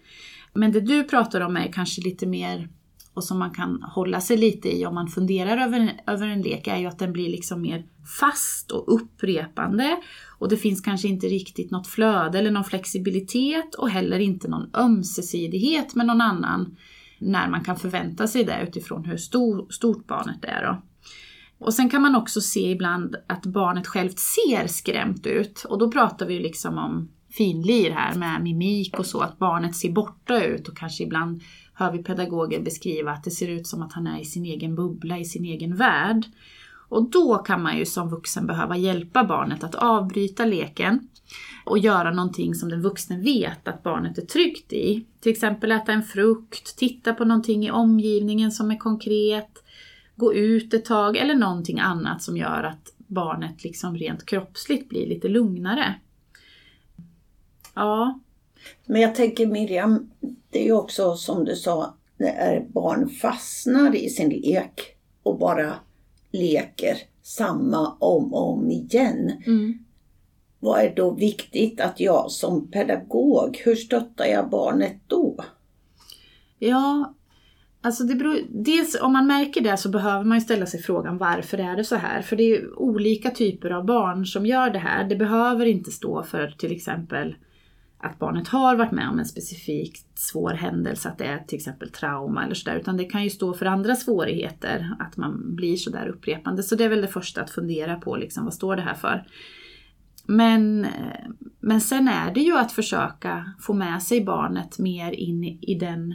Men 0.53 0.71
det 0.71 0.79
du 0.81 1.03
pratar 1.03 1.41
om 1.41 1.57
är 1.57 1.71
kanske 1.71 2.01
lite 2.01 2.25
mer, 2.25 2.69
och 3.13 3.23
som 3.23 3.39
man 3.39 3.51
kan 3.51 3.83
hålla 3.83 4.21
sig 4.21 4.37
lite 4.37 4.77
i 4.77 4.85
om 4.85 4.95
man 4.95 5.07
funderar 5.07 5.57
över, 5.57 6.01
över 6.07 6.27
en 6.27 6.41
lek, 6.41 6.67
är 6.67 6.77
ju 6.77 6.85
att 6.85 6.99
den 6.99 7.13
blir 7.13 7.29
liksom 7.29 7.61
mer 7.61 7.85
fast 8.19 8.71
och 8.71 8.93
upprepande. 8.95 9.97
Och 10.39 10.49
det 10.49 10.57
finns 10.57 10.81
kanske 10.81 11.07
inte 11.07 11.27
riktigt 11.27 11.71
något 11.71 11.87
flöde 11.87 12.39
eller 12.39 12.51
någon 12.51 12.63
flexibilitet 12.63 13.75
och 13.75 13.89
heller 13.89 14.19
inte 14.19 14.47
någon 14.47 14.69
ömsesidighet 14.73 15.95
med 15.95 16.05
någon 16.05 16.21
annan 16.21 16.75
när 17.19 17.49
man 17.49 17.63
kan 17.63 17.75
förvänta 17.75 18.27
sig 18.27 18.43
det 18.43 18.63
utifrån 18.67 19.05
hur 19.05 19.17
stor, 19.17 19.67
stort 19.69 20.07
barnet 20.07 20.45
är. 20.45 20.63
Då. 20.63 20.81
Och 21.63 21.73
sen 21.73 21.89
kan 21.89 22.01
man 22.01 22.15
också 22.15 22.41
se 22.41 22.71
ibland 22.71 23.15
att 23.27 23.45
barnet 23.45 23.87
självt 23.87 24.19
ser 24.19 24.67
skrämt 24.67 25.25
ut 25.27 25.65
och 25.69 25.79
då 25.79 25.91
pratar 25.91 26.25
vi 26.25 26.33
ju 26.33 26.39
liksom 26.39 26.77
om 26.77 27.09
finlir 27.31 27.91
här 27.91 28.15
med 28.15 28.43
mimik 28.43 28.99
och 28.99 29.05
så, 29.05 29.19
att 29.21 29.39
barnet 29.39 29.75
ser 29.75 29.91
borta 29.91 30.43
ut 30.43 30.67
och 30.67 30.77
kanske 30.77 31.03
ibland 31.03 31.41
hör 31.73 31.91
vi 31.91 32.03
pedagoger 32.03 32.61
beskriva 32.61 33.11
att 33.11 33.23
det 33.23 33.31
ser 33.31 33.47
ut 33.47 33.67
som 33.67 33.81
att 33.81 33.93
han 33.93 34.07
är 34.07 34.21
i 34.21 34.25
sin 34.25 34.45
egen 34.45 34.75
bubbla, 34.75 35.17
i 35.17 35.25
sin 35.25 35.45
egen 35.45 35.75
värld. 35.75 36.25
Och 36.89 37.09
då 37.09 37.37
kan 37.37 37.63
man 37.63 37.77
ju 37.77 37.85
som 37.85 38.09
vuxen 38.09 38.47
behöva 38.47 38.77
hjälpa 38.77 39.23
barnet 39.23 39.63
att 39.63 39.75
avbryta 39.75 40.45
leken 40.45 41.07
och 41.65 41.77
göra 41.77 42.11
någonting 42.11 42.55
som 42.55 42.69
den 42.69 42.81
vuxne 42.81 43.17
vet 43.19 43.67
att 43.67 43.83
barnet 43.83 44.17
är 44.17 44.25
tryggt 44.25 44.73
i. 44.73 45.05
Till 45.19 45.31
exempel 45.31 45.71
äta 45.71 45.91
en 45.91 46.03
frukt, 46.03 46.77
titta 46.77 47.13
på 47.13 47.25
någonting 47.25 47.65
i 47.65 47.71
omgivningen 47.71 48.51
som 48.51 48.71
är 48.71 48.77
konkret, 48.77 49.62
gå 50.15 50.33
ut 50.33 50.73
ett 50.73 50.85
tag 50.85 51.17
eller 51.17 51.35
någonting 51.35 51.79
annat 51.79 52.21
som 52.21 52.37
gör 52.37 52.63
att 52.63 52.93
barnet 52.97 53.63
liksom 53.63 53.97
rent 53.97 54.25
kroppsligt 54.25 54.89
blir 54.89 55.07
lite 55.07 55.27
lugnare. 55.27 55.95
Ja. 57.73 58.19
Men 58.85 59.01
jag 59.01 59.15
tänker 59.15 59.47
Miriam, 59.47 60.11
det 60.49 60.61
är 60.61 60.65
ju 60.65 60.73
också 60.73 61.15
som 61.15 61.45
du 61.45 61.55
sa, 61.55 61.93
när 62.17 62.65
barn 62.69 63.09
fastnar 63.09 63.95
i 63.95 64.09
sin 64.09 64.29
lek 64.29 64.95
och 65.23 65.39
bara 65.39 65.73
leker 66.31 66.97
samma 67.21 67.97
om 67.99 68.33
och 68.33 68.49
om 68.49 68.71
igen. 68.71 69.31
Mm. 69.45 69.85
Vad 70.59 70.81
är 70.81 70.95
då 70.95 71.11
viktigt 71.11 71.81
att 71.81 71.99
jag 71.99 72.31
som 72.31 72.71
pedagog, 72.71 73.61
hur 73.65 73.75
stöttar 73.75 74.25
jag 74.25 74.49
barnet 74.49 74.97
då? 75.07 75.43
Ja, 76.59 77.13
alltså 77.83 78.03
det 78.03 78.15
beror, 78.15 78.37
dels 78.49 79.01
om 79.01 79.13
man 79.13 79.27
märker 79.27 79.61
det 79.61 79.77
så 79.77 79.89
behöver 79.89 80.25
man 80.25 80.37
ju 80.37 80.41
ställa 80.41 80.65
sig 80.65 80.81
frågan 80.81 81.17
varför 81.17 81.57
är 81.57 81.75
det 81.75 81.83
så 81.83 81.95
här? 81.95 82.21
För 82.21 82.35
det 82.35 82.43
är 82.43 82.79
olika 82.79 83.29
typer 83.29 83.69
av 83.69 83.85
barn 83.85 84.25
som 84.25 84.45
gör 84.45 84.69
det 84.69 84.79
här. 84.79 85.09
Det 85.09 85.15
behöver 85.15 85.65
inte 85.65 85.91
stå 85.91 86.23
för 86.23 86.47
till 86.47 86.71
exempel 86.71 87.35
att 87.97 88.19
barnet 88.19 88.47
har 88.47 88.75
varit 88.75 88.91
med 88.91 89.09
om 89.09 89.19
en 89.19 89.25
specifikt 89.25 90.19
svår 90.19 90.53
händelse, 90.53 91.09
att 91.09 91.17
det 91.17 91.25
är 91.25 91.39
till 91.39 91.57
exempel 91.57 91.89
trauma 91.89 92.45
eller 92.45 92.55
sådär, 92.55 92.75
utan 92.75 92.97
det 92.97 93.03
kan 93.03 93.23
ju 93.23 93.29
stå 93.29 93.53
för 93.53 93.65
andra 93.65 93.95
svårigheter, 93.95 94.95
att 94.99 95.17
man 95.17 95.55
blir 95.55 95.75
sådär 95.75 96.07
upprepande. 96.07 96.63
Så 96.63 96.75
det 96.75 96.83
är 96.83 96.89
väl 96.89 97.01
det 97.01 97.07
första 97.07 97.41
att 97.41 97.49
fundera 97.49 97.95
på, 97.95 98.15
liksom, 98.15 98.43
vad 98.43 98.53
står 98.53 98.75
det 98.75 98.81
här 98.81 98.93
för? 98.93 99.27
Men, 100.25 100.87
men 101.59 101.81
sen 101.81 102.07
är 102.07 102.33
det 102.33 102.41
ju 102.41 102.57
att 102.57 102.71
försöka 102.71 103.53
få 103.59 103.73
med 103.73 104.03
sig 104.03 104.23
barnet 104.23 104.79
mer 104.79 105.11
in 105.11 105.43
i 105.43 105.77
den 105.79 106.13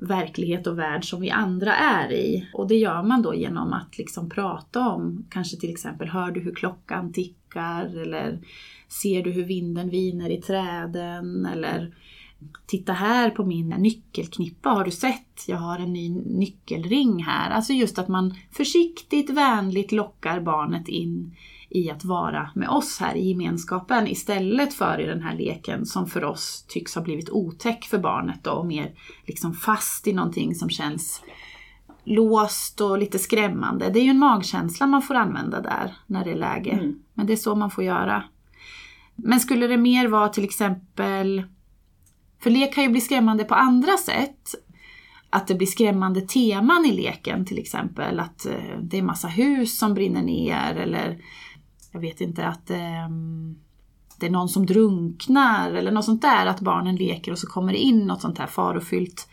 verklighet 0.00 0.66
och 0.66 0.78
värld 0.78 1.04
som 1.04 1.20
vi 1.20 1.30
andra 1.30 1.74
är 1.74 2.12
i. 2.12 2.48
Och 2.54 2.68
det 2.68 2.74
gör 2.74 3.02
man 3.02 3.22
då 3.22 3.34
genom 3.34 3.72
att 3.72 3.98
liksom 3.98 4.30
prata 4.30 4.88
om, 4.88 5.26
kanske 5.30 5.56
till 5.56 5.70
exempel, 5.70 6.08
hör 6.08 6.30
du 6.30 6.40
hur 6.40 6.54
klockan 6.54 7.12
tickar? 7.12 8.02
Eller 8.02 8.38
ser 9.02 9.22
du 9.22 9.30
hur 9.30 9.44
vinden 9.44 9.90
viner 9.90 10.30
i 10.30 10.40
träden? 10.40 11.46
Eller 11.46 11.94
titta 12.66 12.92
här 12.92 13.30
på 13.30 13.44
min 13.44 13.68
nyckelknippa, 13.68 14.68
har 14.68 14.84
du 14.84 14.90
sett? 14.90 15.44
Jag 15.48 15.56
har 15.56 15.78
en 15.78 15.92
ny 15.92 16.08
nyckelring 16.10 17.24
här. 17.24 17.50
Alltså 17.50 17.72
just 17.72 17.98
att 17.98 18.08
man 18.08 18.34
försiktigt, 18.50 19.30
vänligt 19.30 19.92
lockar 19.92 20.40
barnet 20.40 20.88
in 20.88 21.36
i 21.70 21.90
att 21.90 22.04
vara 22.04 22.50
med 22.54 22.68
oss 22.68 22.98
här 23.00 23.14
i 23.14 23.28
gemenskapen 23.28 24.06
istället 24.06 24.74
för 24.74 25.00
i 25.00 25.06
den 25.06 25.22
här 25.22 25.36
leken 25.36 25.86
som 25.86 26.06
för 26.06 26.24
oss 26.24 26.64
tycks 26.68 26.94
ha 26.94 27.02
blivit 27.02 27.30
otäck 27.30 27.84
för 27.84 27.98
barnet 27.98 28.44
då, 28.44 28.50
och 28.50 28.66
mer 28.66 28.94
liksom 29.26 29.54
fast 29.54 30.06
i 30.06 30.12
någonting 30.12 30.54
som 30.54 30.70
känns 30.70 31.22
låst 32.04 32.80
och 32.80 32.98
lite 32.98 33.18
skrämmande. 33.18 33.90
Det 33.90 34.00
är 34.00 34.04
ju 34.04 34.10
en 34.10 34.18
magkänsla 34.18 34.86
man 34.86 35.02
får 35.02 35.14
använda 35.14 35.60
där 35.60 35.96
när 36.06 36.24
det 36.24 36.30
är 36.30 36.36
läge. 36.36 36.70
Mm. 36.70 36.98
Men 37.14 37.26
det 37.26 37.32
är 37.32 37.36
så 37.36 37.54
man 37.54 37.70
får 37.70 37.84
göra. 37.84 38.24
Men 39.16 39.40
skulle 39.40 39.66
det 39.66 39.76
mer 39.76 40.08
vara 40.08 40.28
till 40.28 40.44
exempel, 40.44 41.42
för 42.42 42.50
lek 42.50 42.74
kan 42.74 42.84
ju 42.84 42.90
bli 42.90 43.00
skrämmande 43.00 43.44
på 43.44 43.54
andra 43.54 43.96
sätt. 43.96 44.54
Att 45.30 45.46
det 45.46 45.54
blir 45.54 45.66
skrämmande 45.66 46.20
teman 46.20 46.86
i 46.86 46.92
leken 46.92 47.46
till 47.46 47.58
exempel, 47.58 48.20
att 48.20 48.46
eh, 48.46 48.78
det 48.82 48.98
är 48.98 49.02
massa 49.02 49.28
hus 49.28 49.78
som 49.78 49.94
brinner 49.94 50.22
ner 50.22 50.74
eller 50.74 51.18
jag 51.92 52.00
vet 52.00 52.20
inte, 52.20 52.46
att 52.46 52.70
eh, 52.70 53.08
det 54.20 54.26
är 54.26 54.30
någon 54.30 54.48
som 54.48 54.66
drunknar 54.66 55.72
eller 55.72 55.90
något 55.90 56.04
sånt 56.04 56.22
där, 56.22 56.46
att 56.46 56.60
barnen 56.60 56.96
leker 56.96 57.32
och 57.32 57.38
så 57.38 57.46
kommer 57.46 57.72
det 57.72 57.78
in 57.78 58.06
något 58.06 58.20
sånt 58.20 58.38
här 58.38 58.46
farofyllt 58.46 59.28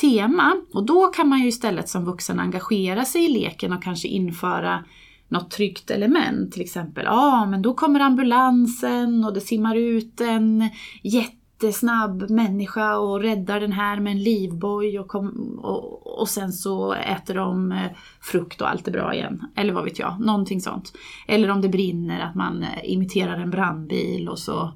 tema. 0.00 0.56
Och 0.72 0.86
då 0.86 1.06
kan 1.06 1.28
man 1.28 1.38
ju 1.38 1.48
istället 1.48 1.88
som 1.88 2.04
vuxen 2.04 2.40
engagera 2.40 3.04
sig 3.04 3.24
i 3.24 3.28
leken 3.28 3.72
och 3.72 3.82
kanske 3.82 4.08
införa 4.08 4.84
något 5.28 5.50
tryggt 5.50 5.90
element. 5.90 6.52
Till 6.52 6.62
exempel, 6.62 7.04
ja 7.04 7.12
ah, 7.12 7.46
men 7.46 7.62
då 7.62 7.74
kommer 7.74 8.00
ambulansen 8.00 9.24
och 9.24 9.34
det 9.34 9.40
simmar 9.40 9.76
ut 9.76 10.20
en 10.20 10.70
jätte 11.02 11.37
jättesnabb 11.62 12.30
människa 12.30 12.96
och 12.96 13.20
räddar 13.20 13.60
den 13.60 13.72
här 13.72 14.00
med 14.00 14.12
en 14.12 14.22
livboj 14.22 14.98
och, 14.98 15.08
kom, 15.08 15.58
och, 15.62 16.20
och 16.20 16.28
sen 16.28 16.52
så 16.52 16.92
äter 16.92 17.34
de 17.34 17.72
eh, 17.72 17.90
frukt 18.20 18.60
och 18.60 18.70
allt 18.70 18.88
är 18.88 18.92
bra 18.92 19.14
igen. 19.14 19.42
Eller 19.56 19.72
vad 19.72 19.84
vet 19.84 19.98
jag, 19.98 20.20
någonting 20.20 20.60
sånt. 20.60 20.92
Eller 21.28 21.50
om 21.50 21.60
det 21.60 21.68
brinner, 21.68 22.20
att 22.20 22.34
man 22.34 22.62
eh, 22.62 22.92
imiterar 22.92 23.38
en 23.38 23.50
brandbil 23.50 24.28
och 24.28 24.38
så 24.38 24.72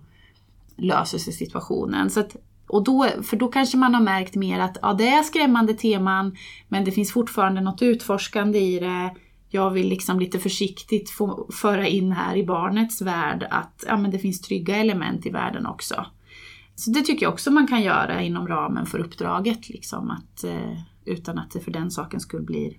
löser 0.77 1.19
sig 1.19 1.33
situationen. 1.33 2.11
Så 2.11 2.21
att, 2.21 2.37
och 2.67 2.85
då, 2.85 3.09
för 3.23 3.37
då 3.37 3.49
kanske 3.49 3.77
man 3.77 3.95
har 3.95 4.03
märkt 4.03 4.35
mer 4.35 4.61
att 4.61 4.79
ja, 4.83 4.93
det 4.93 5.09
är 5.09 5.23
skrämmande 5.23 5.75
teman 5.75 6.37
men 6.69 6.85
det 6.85 6.93
finns 6.93 7.13
fortfarande 7.13 7.61
något 7.61 7.83
utforskande 7.83 8.59
i 8.59 8.79
det. 8.79 9.15
Jag 9.49 9.71
vill 9.71 9.89
liksom 9.89 10.21
lite 10.21 10.39
försiktigt 10.39 11.11
få 11.11 11.49
föra 11.53 11.87
in 11.87 12.13
här 12.13 12.37
i 12.37 12.45
barnets 12.45 13.03
värld 13.03 13.47
att 13.51 13.85
ja, 13.89 13.97
men 13.97 14.11
det 14.11 14.19
finns 14.19 14.41
trygga 14.41 14.77
element 14.77 15.27
i 15.27 15.31
världen 15.31 15.67
också. 15.67 16.07
Så 16.75 16.91
det 16.91 17.03
tycker 17.03 17.27
jag 17.27 17.33
också 17.33 17.51
man 17.51 17.67
kan 17.67 17.83
göra 17.83 18.23
inom 18.23 18.49
ramen 18.49 18.87
för 18.87 18.99
uppdraget, 18.99 19.69
liksom, 19.69 20.11
att, 20.11 20.45
eh, 20.45 20.79
utan 21.05 21.39
att 21.39 21.51
det 21.51 21.61
för 21.61 21.71
den 21.71 21.91
saken 21.91 22.21
skulle 22.21 22.43
bli 22.43 22.79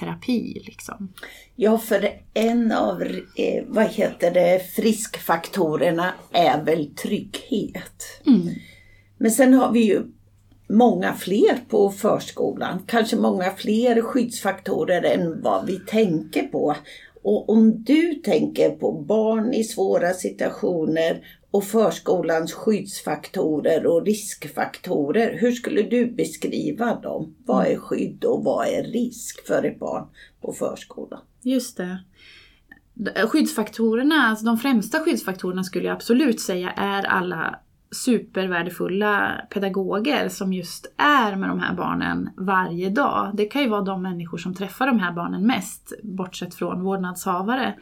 terapi. 0.00 0.62
Liksom. 0.66 1.12
Ja, 1.56 1.78
för 1.78 2.10
en 2.34 2.72
av 2.72 3.02
eh, 3.36 3.64
vad 3.66 3.86
heter 3.86 4.30
det, 4.30 4.62
friskfaktorerna 4.76 6.12
är 6.32 6.64
väl 6.64 6.94
trygghet. 6.94 8.22
Mm. 8.26 8.48
Men 9.18 9.30
sen 9.30 9.54
har 9.54 9.72
vi 9.72 9.80
ju 9.80 10.02
många 10.68 11.14
fler 11.14 11.68
på 11.68 11.90
förskolan. 11.90 12.82
Kanske 12.86 13.16
många 13.16 13.50
fler 13.50 14.02
skyddsfaktorer 14.02 15.02
än 15.02 15.42
vad 15.42 15.66
vi 15.66 15.78
tänker 15.78 16.42
på. 16.42 16.76
Och 17.22 17.48
om 17.48 17.84
du 17.84 18.14
tänker 18.14 18.70
på 18.70 18.92
barn 18.92 19.52
i 19.52 19.64
svåra 19.64 20.12
situationer 20.12 21.20
och 21.50 21.64
förskolans 21.64 22.52
skyddsfaktorer 22.52 23.86
och 23.86 24.06
riskfaktorer. 24.06 25.38
Hur 25.40 25.52
skulle 25.52 25.82
du 25.82 26.06
beskriva 26.10 26.94
dem? 26.94 27.34
Vad 27.46 27.66
är 27.66 27.76
skydd 27.76 28.24
och 28.24 28.44
vad 28.44 28.66
är 28.66 28.82
risk 28.82 29.46
för 29.46 29.64
ett 29.64 29.78
barn 29.78 30.06
på 30.40 30.52
förskolan? 30.52 31.20
Just 31.42 31.76
det. 31.76 31.98
Skyddsfaktorerna, 33.28 34.14
alltså 34.14 34.44
de 34.44 34.58
främsta 34.58 34.98
skyddsfaktorerna 34.98 35.64
skulle 35.64 35.86
jag 35.86 35.94
absolut 35.94 36.40
säga 36.40 36.70
är 36.70 37.06
alla 37.06 37.58
supervärdefulla 37.90 39.40
pedagoger 39.50 40.28
som 40.28 40.52
just 40.52 40.94
är 40.96 41.36
med 41.36 41.48
de 41.48 41.60
här 41.60 41.74
barnen 41.74 42.30
varje 42.36 42.90
dag. 42.90 43.30
Det 43.34 43.44
kan 43.44 43.62
ju 43.62 43.68
vara 43.68 43.80
de 43.80 44.02
människor 44.02 44.38
som 44.38 44.54
träffar 44.54 44.86
de 44.86 44.98
här 44.98 45.12
barnen 45.12 45.46
mest, 45.46 45.92
bortsett 46.02 46.54
från 46.54 46.82
vårdnadshavare. 46.82 47.74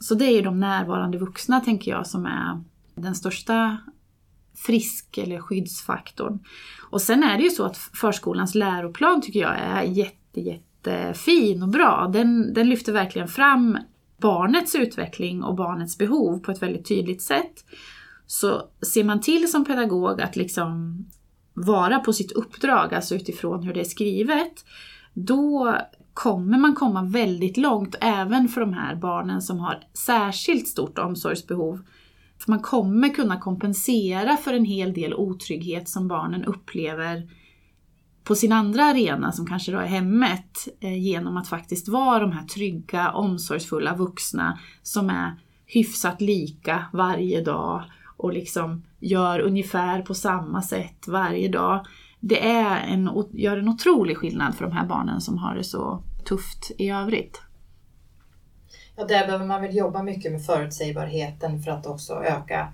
Så 0.00 0.14
det 0.14 0.24
är 0.24 0.32
ju 0.32 0.42
de 0.42 0.60
närvarande 0.60 1.18
vuxna, 1.18 1.60
tänker 1.60 1.90
jag, 1.90 2.06
som 2.06 2.26
är 2.26 2.62
den 2.98 3.14
största 3.14 3.78
frisk 4.56 5.18
eller 5.18 5.40
skyddsfaktorn. 5.40 6.38
Och 6.90 7.02
sen 7.02 7.22
är 7.22 7.36
det 7.36 7.42
ju 7.42 7.50
så 7.50 7.64
att 7.64 7.76
förskolans 7.76 8.54
läroplan 8.54 9.20
tycker 9.20 9.40
jag 9.40 9.58
är 9.58 9.82
jätte, 9.82 10.40
jättefin 10.40 11.62
och 11.62 11.68
bra. 11.68 12.10
Den, 12.12 12.54
den 12.54 12.68
lyfter 12.68 12.92
verkligen 12.92 13.28
fram 13.28 13.78
barnets 14.20 14.74
utveckling 14.74 15.42
och 15.42 15.54
barnets 15.54 15.98
behov 15.98 16.38
på 16.38 16.50
ett 16.50 16.62
väldigt 16.62 16.88
tydligt 16.88 17.22
sätt. 17.22 17.64
Så 18.26 18.62
ser 18.92 19.04
man 19.04 19.20
till 19.20 19.50
som 19.50 19.64
pedagog 19.64 20.20
att 20.20 20.36
liksom 20.36 21.04
vara 21.54 21.98
på 21.98 22.12
sitt 22.12 22.32
uppdrag, 22.32 22.94
alltså 22.94 23.14
utifrån 23.14 23.62
hur 23.62 23.74
det 23.74 23.80
är 23.80 23.84
skrivet, 23.84 24.64
då 25.14 25.76
kommer 26.14 26.58
man 26.58 26.74
komma 26.74 27.02
väldigt 27.02 27.56
långt 27.56 27.94
även 28.00 28.48
för 28.48 28.60
de 28.60 28.72
här 28.72 28.94
barnen 28.94 29.42
som 29.42 29.58
har 29.58 29.80
särskilt 29.94 30.68
stort 30.68 30.98
omsorgsbehov 30.98 31.82
för 32.38 32.50
man 32.50 32.60
kommer 32.60 33.08
kunna 33.08 33.40
kompensera 33.40 34.36
för 34.36 34.52
en 34.52 34.64
hel 34.64 34.92
del 34.92 35.14
otrygghet 35.14 35.88
som 35.88 36.08
barnen 36.08 36.44
upplever 36.44 37.28
på 38.24 38.34
sin 38.34 38.52
andra 38.52 38.84
arena, 38.84 39.32
som 39.32 39.46
kanske 39.46 39.72
då 39.72 39.78
är 39.78 39.86
hemmet, 39.86 40.68
eh, 40.80 40.98
genom 40.98 41.36
att 41.36 41.48
faktiskt 41.48 41.88
vara 41.88 42.18
de 42.18 42.32
här 42.32 42.44
trygga, 42.44 43.12
omsorgsfulla 43.12 43.96
vuxna 43.96 44.58
som 44.82 45.10
är 45.10 45.40
hyfsat 45.66 46.20
lika 46.20 46.84
varje 46.92 47.40
dag 47.40 47.84
och 48.16 48.32
liksom 48.32 48.82
gör 49.00 49.40
ungefär 49.40 50.02
på 50.02 50.14
samma 50.14 50.62
sätt 50.62 51.08
varje 51.08 51.48
dag. 51.48 51.86
Det 52.20 52.46
är 52.46 52.80
en, 52.80 53.10
gör 53.32 53.56
en 53.56 53.68
otrolig 53.68 54.16
skillnad 54.16 54.54
för 54.54 54.64
de 54.64 54.72
här 54.72 54.86
barnen 54.86 55.20
som 55.20 55.38
har 55.38 55.54
det 55.54 55.64
så 55.64 56.02
tufft 56.24 56.70
i 56.78 56.90
övrigt. 56.90 57.42
Ja, 58.98 59.04
där 59.04 59.26
behöver 59.26 59.46
man 59.46 59.62
väl 59.62 59.76
jobba 59.76 60.02
mycket 60.02 60.32
med 60.32 60.44
förutsägbarheten 60.44 61.62
för 61.62 61.70
att 61.70 61.86
också 61.86 62.14
öka 62.14 62.72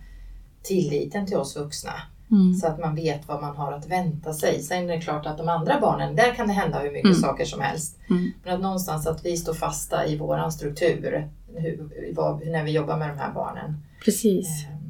tilliten 0.62 1.26
till 1.26 1.36
oss 1.36 1.56
vuxna. 1.56 1.92
Mm. 2.30 2.54
Så 2.54 2.66
att 2.66 2.78
man 2.80 2.94
vet 2.94 3.28
vad 3.28 3.40
man 3.40 3.56
har 3.56 3.72
att 3.72 3.86
vänta 3.86 4.32
sig. 4.32 4.62
Sen 4.62 4.90
är 4.90 4.96
det 4.96 5.00
klart 5.00 5.26
att 5.26 5.38
de 5.38 5.48
andra 5.48 5.80
barnen, 5.80 6.16
där 6.16 6.34
kan 6.34 6.46
det 6.46 6.52
hända 6.52 6.78
hur 6.78 6.90
mycket 6.90 7.04
mm. 7.04 7.20
saker 7.20 7.44
som 7.44 7.60
helst. 7.60 7.98
Mm. 8.10 8.32
Men 8.44 8.54
att 8.54 8.60
någonstans 8.60 9.06
att 9.06 9.24
vi 9.24 9.36
står 9.36 9.54
fasta 9.54 10.06
i 10.06 10.16
våran 10.18 10.52
struktur 10.52 11.28
hur, 11.54 12.12
vad, 12.14 12.46
när 12.46 12.64
vi 12.64 12.70
jobbar 12.70 12.96
med 12.96 13.08
de 13.08 13.18
här 13.18 13.32
barnen. 13.32 13.74
Precis. 14.04 14.48
Um. 14.70 14.84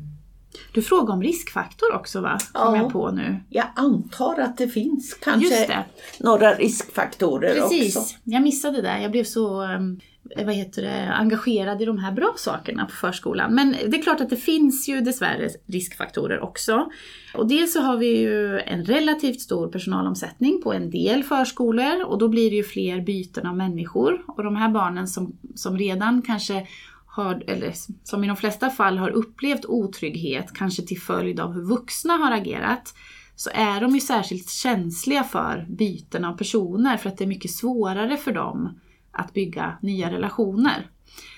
Du 0.74 0.82
frågade 0.82 1.12
om 1.12 1.22
riskfaktor 1.22 1.94
också 1.94 2.20
va? 2.20 2.38
Kom 2.52 2.74
ja, 2.74 2.82
jag 2.82 2.92
på 2.92 3.10
nu. 3.10 3.36
Jag 3.48 3.66
antar 3.76 4.40
att 4.40 4.58
det 4.58 4.68
finns 4.68 5.14
kanske 5.14 5.84
några 6.20 6.54
riskfaktorer 6.54 7.54
Precis. 7.54 7.96
också. 7.96 8.16
Jag 8.24 8.42
missade 8.42 8.82
det. 8.82 9.02
Jag 9.02 9.10
blev 9.10 9.24
så 9.24 9.62
um, 9.62 10.00
Eh, 10.30 10.46
vad 10.46 10.54
heter 10.54 10.82
det, 10.82 11.14
engagerad 11.14 11.82
i 11.82 11.84
de 11.84 11.98
här 11.98 12.12
bra 12.12 12.34
sakerna 12.36 12.84
på 12.86 12.92
förskolan. 12.92 13.54
Men 13.54 13.72
det 13.72 13.98
är 13.98 14.02
klart 14.02 14.20
att 14.20 14.30
det 14.30 14.36
finns 14.36 14.88
ju 14.88 15.00
dessvärre 15.00 15.48
riskfaktorer 15.66 16.40
också. 16.40 16.88
Och 17.34 17.48
dels 17.48 17.72
så 17.72 17.80
har 17.80 17.96
vi 17.96 18.20
ju 18.20 18.60
en 18.60 18.84
relativt 18.84 19.40
stor 19.40 19.68
personalomsättning 19.68 20.62
på 20.62 20.72
en 20.72 20.90
del 20.90 21.24
förskolor 21.24 22.04
och 22.04 22.18
då 22.18 22.28
blir 22.28 22.50
det 22.50 22.56
ju 22.56 22.64
fler 22.64 23.00
byten 23.00 23.46
av 23.46 23.56
människor. 23.56 24.24
Och 24.26 24.44
de 24.44 24.56
här 24.56 24.68
barnen 24.68 25.08
som, 25.08 25.36
som 25.54 25.78
redan 25.78 26.22
kanske 26.22 26.66
har, 27.06 27.44
eller 27.46 27.72
som 28.04 28.24
i 28.24 28.26
de 28.26 28.36
flesta 28.36 28.70
fall 28.70 28.98
har 28.98 29.10
upplevt 29.10 29.64
otrygghet, 29.64 30.52
kanske 30.54 30.82
till 30.82 31.00
följd 31.00 31.40
av 31.40 31.52
hur 31.52 31.62
vuxna 31.62 32.12
har 32.12 32.32
agerat, 32.32 32.94
så 33.36 33.50
är 33.54 33.80
de 33.80 33.94
ju 33.94 34.00
särskilt 34.00 34.50
känsliga 34.50 35.24
för 35.24 35.66
byten 35.68 36.24
av 36.24 36.36
personer 36.36 36.96
för 36.96 37.08
att 37.08 37.18
det 37.18 37.24
är 37.24 37.28
mycket 37.28 37.50
svårare 37.50 38.16
för 38.16 38.32
dem 38.32 38.78
att 39.14 39.32
bygga 39.32 39.78
nya 39.82 40.10
relationer. 40.10 40.90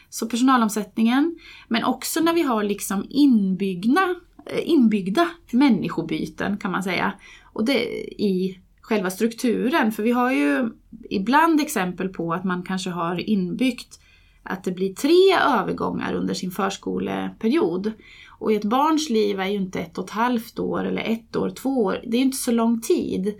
Så 0.09 0.27
personalomsättningen, 0.27 1.39
men 1.69 1.85
också 1.85 2.21
när 2.21 2.35
vi 2.35 2.43
har 2.43 2.65
liksom 2.65 3.07
inbyggna 3.09 4.15
eh, 4.47 4.71
inbyggda 4.71 5.29
människobyten 5.51 6.57
kan 6.57 6.71
man 6.71 6.83
säga. 6.83 7.13
Och 7.53 7.65
det 7.65 7.79
i 8.23 8.61
själva 8.81 9.11
strukturen, 9.11 9.93
för 9.93 10.03
vi 10.03 10.13
har 10.13 10.33
ju 10.33 10.71
ibland 11.11 11.61
exempel 11.61 12.09
på 12.09 12.35
att 12.35 12.45
man 12.45 12.63
kanske 12.63 12.91
har 12.91 13.31
inbyggt 13.31 14.01
att 14.43 14.65
det 14.65 14.73
blir 14.73 14.95
tre 14.95 15.35
övergångar 15.47 16.15
under 16.15 16.35
sin 16.35 16.51
förskoleperiod. 16.51 17.93
Och 18.39 18.53
i 18.53 18.57
ett 18.57 18.65
barns 18.65 19.11
liv 19.11 19.41
är 19.41 19.47
ju 19.47 19.57
inte 19.57 19.81
ett 19.81 19.99
och 19.99 20.05
ett 20.05 20.11
halvt 20.11 20.59
år 20.59 20.85
eller 20.85 21.03
ett 21.03 21.37
år, 21.37 21.51
två 21.51 21.85
år, 21.85 22.01
det 22.07 22.17
är 22.17 22.19
ju 22.19 22.25
inte 22.25 22.37
så 22.37 22.53
lång 22.53 22.81
tid. 22.81 23.35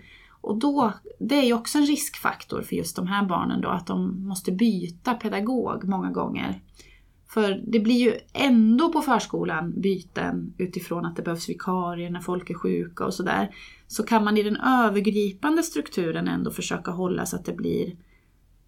Och 0.47 0.57
då, 0.57 0.93
det 1.19 1.35
är 1.35 1.43
ju 1.43 1.53
också 1.53 1.77
en 1.77 1.85
riskfaktor 1.85 2.61
för 2.61 2.75
just 2.75 2.95
de 2.95 3.07
här 3.07 3.25
barnen 3.25 3.61
då, 3.61 3.69
att 3.69 3.87
de 3.87 4.27
måste 4.27 4.51
byta 4.51 5.13
pedagog 5.13 5.83
många 5.83 6.11
gånger. 6.11 6.61
För 7.29 7.63
det 7.67 7.79
blir 7.79 7.95
ju 7.95 8.13
ändå 8.33 8.93
på 8.93 9.01
förskolan 9.01 9.81
byten 9.81 10.53
utifrån 10.57 11.05
att 11.05 11.15
det 11.15 11.21
behövs 11.21 11.49
vikarier 11.49 12.09
när 12.09 12.19
folk 12.19 12.49
är 12.49 12.53
sjuka 12.53 13.05
och 13.05 13.13
sådär. 13.13 13.55
Så 13.87 14.03
kan 14.03 14.23
man 14.23 14.37
i 14.37 14.43
den 14.43 14.57
övergripande 14.57 15.63
strukturen 15.63 16.27
ändå 16.27 16.51
försöka 16.51 16.91
hålla 16.91 17.25
så 17.25 17.35
att 17.35 17.45
det 17.45 17.53
blir 17.53 17.95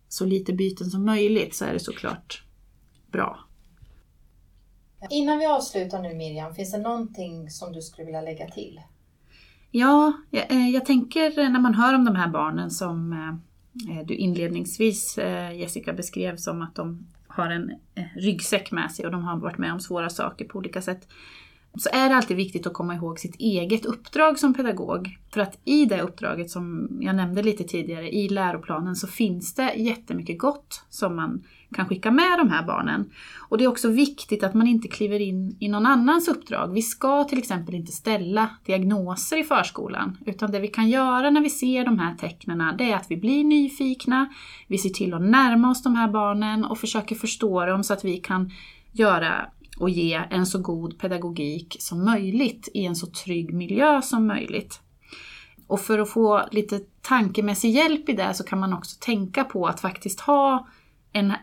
så 0.08 0.26
lite 0.26 0.54
byten 0.54 0.90
som 0.90 1.06
möjligt 1.06 1.56
så 1.56 1.66
är 1.66 1.74
det 1.74 1.80
såklart 1.80 2.44
bra. 3.12 3.40
Innan 5.10 5.40
vi 5.40 5.46
avslutar 5.46 6.02
nu 6.02 6.14
Miriam, 6.14 6.56
finns 6.56 6.72
det 6.72 6.78
någonting 6.78 7.50
som 7.50 7.74
du 7.74 7.82
skulle 7.82 8.06
vilja 8.06 8.22
lägga 8.22 8.48
till? 8.48 8.80
Ja, 9.72 10.14
jag, 10.30 10.52
eh, 10.52 10.70
jag 10.70 10.86
tänker 10.86 11.50
när 11.50 11.60
man 11.60 11.74
hör 11.74 11.94
om 11.94 12.06
de 12.06 12.16
här 12.16 12.28
barnen 12.28 12.72
som 12.72 13.14
eh, 13.14 13.98
eh, 13.98 14.06
du 14.06 14.16
inledningsvis 14.16 15.20
Jessica 15.56 15.94
beskrev 15.94 16.36
som 16.36 16.62
att 16.62 16.76
de 16.76 17.08
har 17.28 17.50
en 17.50 17.72
ryggsäck 18.16 18.72
med 18.72 18.92
sig 18.92 19.06
och 19.06 19.12
de 19.12 19.24
har 19.24 19.38
varit 19.38 19.58
med 19.58 19.74
om 19.74 19.80
svåra 19.80 20.10
saker 20.10 20.46
på 20.46 20.58
olika 20.58 20.82
sätt 20.82 21.08
så 21.78 21.90
är 21.94 22.10
det 22.10 22.16
alltid 22.16 22.38
viktigt 22.38 22.68
att 22.68 22.74
komma 22.74 22.96
ihåg 22.96 23.20
sitt 23.20 23.36
eget 23.36 23.86
uppdrag 23.86 24.40
som 24.40 24.54
pedagog. 24.54 25.18
För 25.34 25.42
att 25.42 25.60
i 25.66 25.86
det 25.86 26.02
uppdraget 26.02 26.52
som 26.52 26.88
jag 27.02 27.16
nämnde 27.16 27.44
lite 27.44 27.64
tidigare, 27.64 28.10
i 28.16 28.30
läroplanen, 28.30 28.96
så 28.96 29.08
finns 29.08 29.54
det 29.54 29.74
jättemycket 29.74 30.40
gott 30.40 30.84
som 30.90 31.16
man 31.16 31.44
kan 31.76 31.88
skicka 31.88 32.12
med 32.12 32.38
de 32.38 32.50
här 32.50 32.64
barnen. 32.66 33.12
Och 33.50 33.58
det 33.58 33.64
är 33.64 33.68
också 33.68 33.90
viktigt 33.90 34.44
att 34.44 34.54
man 34.54 34.68
inte 34.68 34.88
kliver 34.88 35.20
in 35.20 35.58
i 35.60 35.70
någon 35.70 35.86
annans 35.86 36.28
uppdrag. 36.28 36.74
Vi 36.74 36.82
ska 36.82 37.24
till 37.24 37.38
exempel 37.38 37.76
inte 37.76 37.92
ställa 37.92 38.50
diagnoser 38.66 39.38
i 39.38 39.44
förskolan, 39.44 40.18
utan 40.26 40.52
det 40.52 40.60
vi 40.60 40.68
kan 40.68 40.90
göra 40.90 41.30
när 41.30 41.42
vi 41.42 41.50
ser 41.50 41.86
de 41.86 42.00
här 42.00 42.16
tecknen, 42.16 42.78
det 42.78 42.92
är 42.92 42.96
att 42.96 43.12
vi 43.12 43.18
blir 43.18 43.44
nyfikna, 43.44 44.30
vi 44.68 44.78
ser 44.78 44.90
till 44.90 45.14
att 45.14 45.22
närma 45.22 45.72
oss 45.72 45.84
de 45.84 45.96
här 45.96 46.08
barnen 46.08 46.66
och 46.66 46.78
försöker 46.78 47.16
förstå 47.16 47.66
dem 47.66 47.84
så 47.84 47.94
att 47.94 48.06
vi 48.06 48.18
kan 48.18 48.52
göra 48.92 49.50
och 49.80 49.90
ge 49.90 50.22
en 50.30 50.46
så 50.46 50.60
god 50.60 51.00
pedagogik 51.00 51.78
som 51.80 52.06
möjligt 52.06 52.70
i 52.74 52.86
en 52.86 52.96
så 52.96 53.08
trygg 53.08 53.54
miljö 53.54 54.02
som 54.02 54.28
möjligt. 54.28 54.80
Och 55.68 55.80
för 55.80 56.00
att 56.00 56.10
få 56.10 56.42
lite 56.52 56.80
tankemässig 57.02 57.72
hjälp 57.72 58.10
i 58.10 58.14
det 58.14 58.34
så 58.34 58.44
kan 58.44 58.60
man 58.60 58.74
också 58.74 58.98
tänka 59.00 59.44
på 59.44 59.68
att 59.68 59.80
faktiskt 59.80 60.20
ha 60.20 60.68
en 61.14 61.34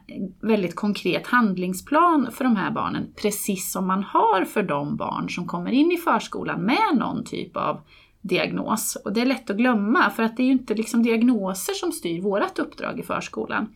väldigt 0.41 0.75
konkret 0.75 1.27
handlingsplan 1.27 2.29
för 2.33 2.45
de 2.45 2.57
här 2.57 2.71
barnen, 2.71 3.13
precis 3.23 3.73
som 3.73 3.87
man 3.87 4.03
har 4.03 4.45
för 4.45 4.63
de 4.63 4.97
barn 4.97 5.31
som 5.31 5.47
kommer 5.47 5.71
in 5.71 5.93
i 5.93 5.97
förskolan 5.97 6.61
med 6.61 6.97
någon 6.99 7.25
typ 7.25 7.57
av 7.57 7.81
diagnos. 8.21 8.97
Och 9.05 9.13
det 9.13 9.21
är 9.21 9.27
lätt 9.27 9.51
att 9.51 9.57
glömma, 9.57 10.11
för 10.11 10.23
att 10.23 10.37
det 10.37 10.43
är 10.43 10.47
ju 10.47 10.53
inte 10.53 10.75
liksom 10.75 11.03
diagnoser 11.03 11.73
som 11.73 11.93
styr 11.93 12.23
vårt 12.23 12.59
uppdrag 12.59 13.01
i 13.01 13.03
förskolan. 13.03 13.75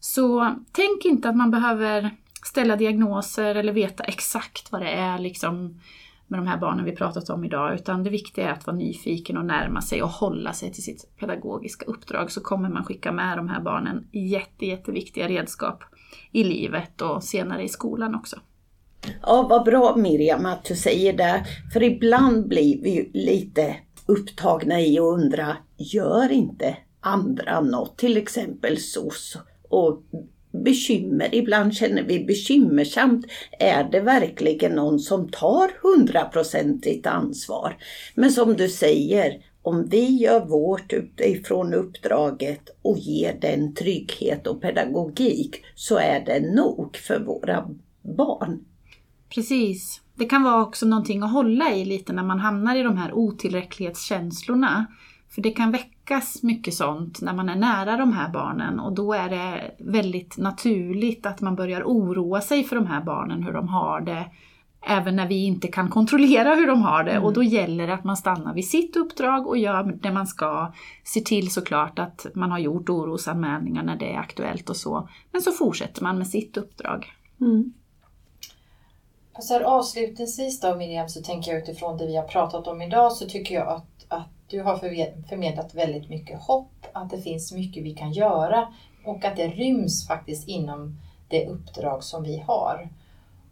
Så 0.00 0.54
tänk 0.72 1.04
inte 1.04 1.28
att 1.28 1.36
man 1.36 1.50
behöver 1.50 2.16
ställa 2.48 2.76
diagnoser 2.76 3.54
eller 3.54 3.72
veta 3.72 4.04
exakt 4.04 4.72
vad 4.72 4.82
det 4.82 4.90
är 4.90 5.18
liksom, 5.18 5.80
med 6.26 6.40
de 6.40 6.46
här 6.46 6.58
barnen 6.58 6.84
vi 6.84 6.92
pratat 6.92 7.30
om 7.30 7.44
idag, 7.44 7.74
utan 7.74 8.04
det 8.04 8.10
viktiga 8.10 8.48
är 8.48 8.52
att 8.52 8.66
vara 8.66 8.76
nyfiken 8.76 9.36
och 9.36 9.44
närma 9.44 9.82
sig 9.82 10.02
och 10.02 10.08
hålla 10.08 10.52
sig 10.52 10.72
till 10.72 10.82
sitt 10.82 11.16
pedagogiska 11.18 11.86
uppdrag, 11.86 12.30
så 12.30 12.40
kommer 12.40 12.68
man 12.68 12.84
skicka 12.84 13.12
med 13.12 13.38
de 13.38 13.48
här 13.48 13.60
barnen 13.60 14.08
jätte, 14.12 14.66
jätteviktiga 14.66 15.28
redskap 15.28 15.84
i 16.32 16.44
livet 16.44 17.00
och 17.00 17.24
senare 17.24 17.62
i 17.62 17.68
skolan 17.68 18.14
också. 18.14 18.36
Ja, 19.22 19.46
vad 19.50 19.64
bra 19.64 19.96
Miriam 19.96 20.46
att 20.46 20.64
du 20.64 20.76
säger 20.76 21.12
det, 21.12 21.46
för 21.72 21.82
ibland 21.82 22.48
blir 22.48 22.82
vi 22.82 23.10
lite 23.14 23.76
upptagna 24.06 24.80
i 24.80 24.98
att 24.98 25.02
undra, 25.02 25.56
gör 25.76 26.32
inte 26.32 26.76
andra 27.00 27.60
något, 27.60 27.98
till 27.98 28.16
exempel 28.16 28.76
SOS 28.76 29.36
och 29.68 30.02
bekymmer. 30.64 31.34
Ibland 31.34 31.74
känner 31.74 32.02
vi 32.02 32.24
bekymmersamt. 32.24 33.26
Är 33.58 33.84
det 33.84 34.00
verkligen 34.00 34.72
någon 34.72 34.98
som 34.98 35.28
tar 35.28 35.70
hundraprocentigt 35.82 37.06
ansvar? 37.06 37.76
Men 38.14 38.32
som 38.32 38.56
du 38.56 38.68
säger, 38.68 39.42
om 39.62 39.88
vi 39.88 40.16
gör 40.16 40.46
vårt 40.46 40.92
utifrån 40.92 41.74
uppdraget 41.74 42.70
och 42.82 42.98
ger 42.98 43.38
den 43.40 43.74
trygghet 43.74 44.46
och 44.46 44.62
pedagogik 44.62 45.64
så 45.74 45.98
är 45.98 46.24
det 46.24 46.54
nog 46.54 46.96
för 46.96 47.20
våra 47.20 47.68
barn. 48.16 48.64
Precis. 49.34 50.00
Det 50.14 50.24
kan 50.24 50.42
vara 50.42 50.62
också 50.62 50.86
någonting 50.86 51.22
att 51.22 51.32
hålla 51.32 51.74
i 51.74 51.84
lite 51.84 52.12
när 52.12 52.22
man 52.22 52.40
hamnar 52.40 52.76
i 52.76 52.82
de 52.82 52.96
här 52.98 53.12
otillräcklighetskänslorna. 53.12 54.86
För 55.30 55.42
det 55.42 55.50
kan 55.50 55.72
väcka 55.72 55.97
väckas 56.08 56.42
mycket 56.42 56.74
sånt 56.74 57.20
när 57.20 57.32
man 57.32 57.48
är 57.48 57.56
nära 57.56 57.96
de 57.96 58.12
här 58.12 58.28
barnen 58.28 58.80
och 58.80 58.92
då 58.92 59.12
är 59.12 59.28
det 59.28 59.74
väldigt 59.78 60.38
naturligt 60.38 61.26
att 61.26 61.40
man 61.40 61.56
börjar 61.56 61.82
oroa 61.82 62.40
sig 62.40 62.64
för 62.64 62.76
de 62.76 62.86
här 62.86 63.00
barnen, 63.00 63.42
hur 63.42 63.52
de 63.52 63.68
har 63.68 64.00
det. 64.00 64.24
Även 64.86 65.16
när 65.16 65.28
vi 65.28 65.44
inte 65.44 65.68
kan 65.68 65.90
kontrollera 65.90 66.54
hur 66.54 66.66
de 66.66 66.82
har 66.82 67.04
det 67.04 67.10
mm. 67.10 67.24
och 67.24 67.32
då 67.32 67.42
gäller 67.42 67.86
det 67.86 67.94
att 67.94 68.04
man 68.04 68.16
stannar 68.16 68.54
vid 68.54 68.68
sitt 68.68 68.96
uppdrag 68.96 69.46
och 69.46 69.58
gör 69.58 69.98
det 70.02 70.12
man 70.12 70.26
ska. 70.26 70.72
Se 71.04 71.20
till 71.20 71.50
såklart 71.50 71.98
att 71.98 72.26
man 72.34 72.50
har 72.50 72.58
gjort 72.58 72.88
orosanmälningar 72.88 73.82
när 73.82 73.96
det 73.96 74.14
är 74.14 74.18
aktuellt 74.18 74.70
och 74.70 74.76
så. 74.76 75.08
Men 75.32 75.42
så 75.42 75.52
fortsätter 75.52 76.02
man 76.02 76.18
med 76.18 76.26
sitt 76.26 76.56
uppdrag. 76.56 77.06
Mm. 77.40 77.72
Så 79.40 79.54
här, 79.54 79.60
avslutningsvis 79.60 80.60
då 80.60 80.76
Miriam, 80.76 81.08
så 81.08 81.22
tänker 81.22 81.50
jag 81.52 81.62
utifrån 81.62 81.96
det 81.96 82.06
vi 82.06 82.16
har 82.16 82.24
pratat 82.24 82.66
om 82.66 82.82
idag 82.82 83.12
så 83.12 83.26
tycker 83.26 83.54
jag 83.54 83.68
att, 83.68 83.97
att 83.97 83.97
du 84.48 84.62
har 84.62 84.76
förmedlat 85.28 85.74
väldigt 85.74 86.08
mycket 86.08 86.40
hopp, 86.40 86.86
att 86.92 87.10
det 87.10 87.20
finns 87.20 87.52
mycket 87.52 87.84
vi 87.84 87.94
kan 87.94 88.12
göra 88.12 88.74
och 89.04 89.24
att 89.24 89.36
det 89.36 89.48
ryms 89.48 90.06
faktiskt 90.06 90.48
inom 90.48 91.00
det 91.28 91.46
uppdrag 91.46 92.04
som 92.04 92.22
vi 92.22 92.38
har. 92.38 92.88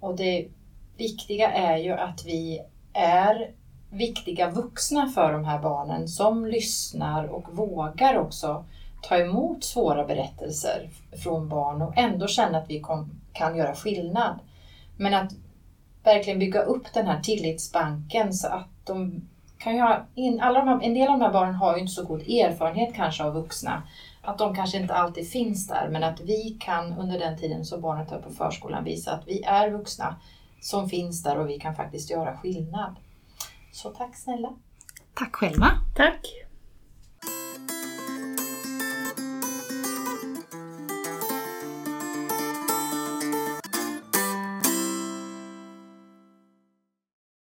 Och 0.00 0.16
det 0.16 0.48
viktiga 0.96 1.52
är 1.52 1.76
ju 1.76 1.92
att 1.92 2.24
vi 2.24 2.62
är 2.92 3.50
viktiga 3.90 4.50
vuxna 4.50 5.08
för 5.08 5.32
de 5.32 5.44
här 5.44 5.58
barnen 5.58 6.08
som 6.08 6.46
lyssnar 6.46 7.24
och 7.24 7.56
vågar 7.56 8.16
också 8.16 8.64
ta 9.02 9.16
emot 9.16 9.64
svåra 9.64 10.04
berättelser 10.04 10.90
från 11.22 11.48
barn 11.48 11.82
och 11.82 11.98
ändå 11.98 12.26
känna 12.26 12.58
att 12.58 12.70
vi 12.70 12.84
kan 13.32 13.56
göra 13.56 13.74
skillnad. 13.74 14.38
Men 14.96 15.14
att 15.14 15.32
verkligen 16.04 16.38
bygga 16.38 16.62
upp 16.62 16.92
den 16.94 17.06
här 17.06 17.20
tillitsbanken 17.20 18.32
så 18.32 18.48
att 18.48 18.68
de 18.84 19.28
kan 19.58 19.74
ju 19.74 19.80
ha, 19.80 20.06
in, 20.14 20.40
alla 20.40 20.58
de 20.58 20.68
här, 20.68 20.80
en 20.82 20.94
del 20.94 21.08
av 21.08 21.18
de 21.18 21.24
här 21.24 21.32
barnen 21.32 21.54
har 21.54 21.74
ju 21.74 21.80
inte 21.80 21.92
så 21.92 22.04
god 22.04 22.20
erfarenhet 22.20 22.94
kanske 22.94 23.24
av 23.24 23.34
vuxna. 23.34 23.82
Att 24.22 24.38
de 24.38 24.54
kanske 24.54 24.78
inte 24.78 24.94
alltid 24.94 25.30
finns 25.30 25.68
där 25.68 25.88
men 25.88 26.04
att 26.04 26.20
vi 26.20 26.56
kan 26.60 26.98
under 26.98 27.18
den 27.18 27.38
tiden 27.38 27.64
som 27.64 27.80
barnet 27.80 28.12
är 28.12 28.18
på 28.18 28.30
förskolan 28.30 28.84
visa 28.84 29.12
att 29.12 29.26
vi 29.26 29.42
är 29.42 29.70
vuxna 29.70 30.16
som 30.60 30.88
finns 30.88 31.22
där 31.22 31.38
och 31.38 31.48
vi 31.48 31.58
kan 31.58 31.74
faktiskt 31.74 32.10
göra 32.10 32.36
skillnad. 32.36 32.96
Så 33.72 33.90
tack 33.90 34.16
snälla! 34.16 34.52
Tack 35.14 35.36
själva! 35.36 35.70
Tack! 35.96 36.45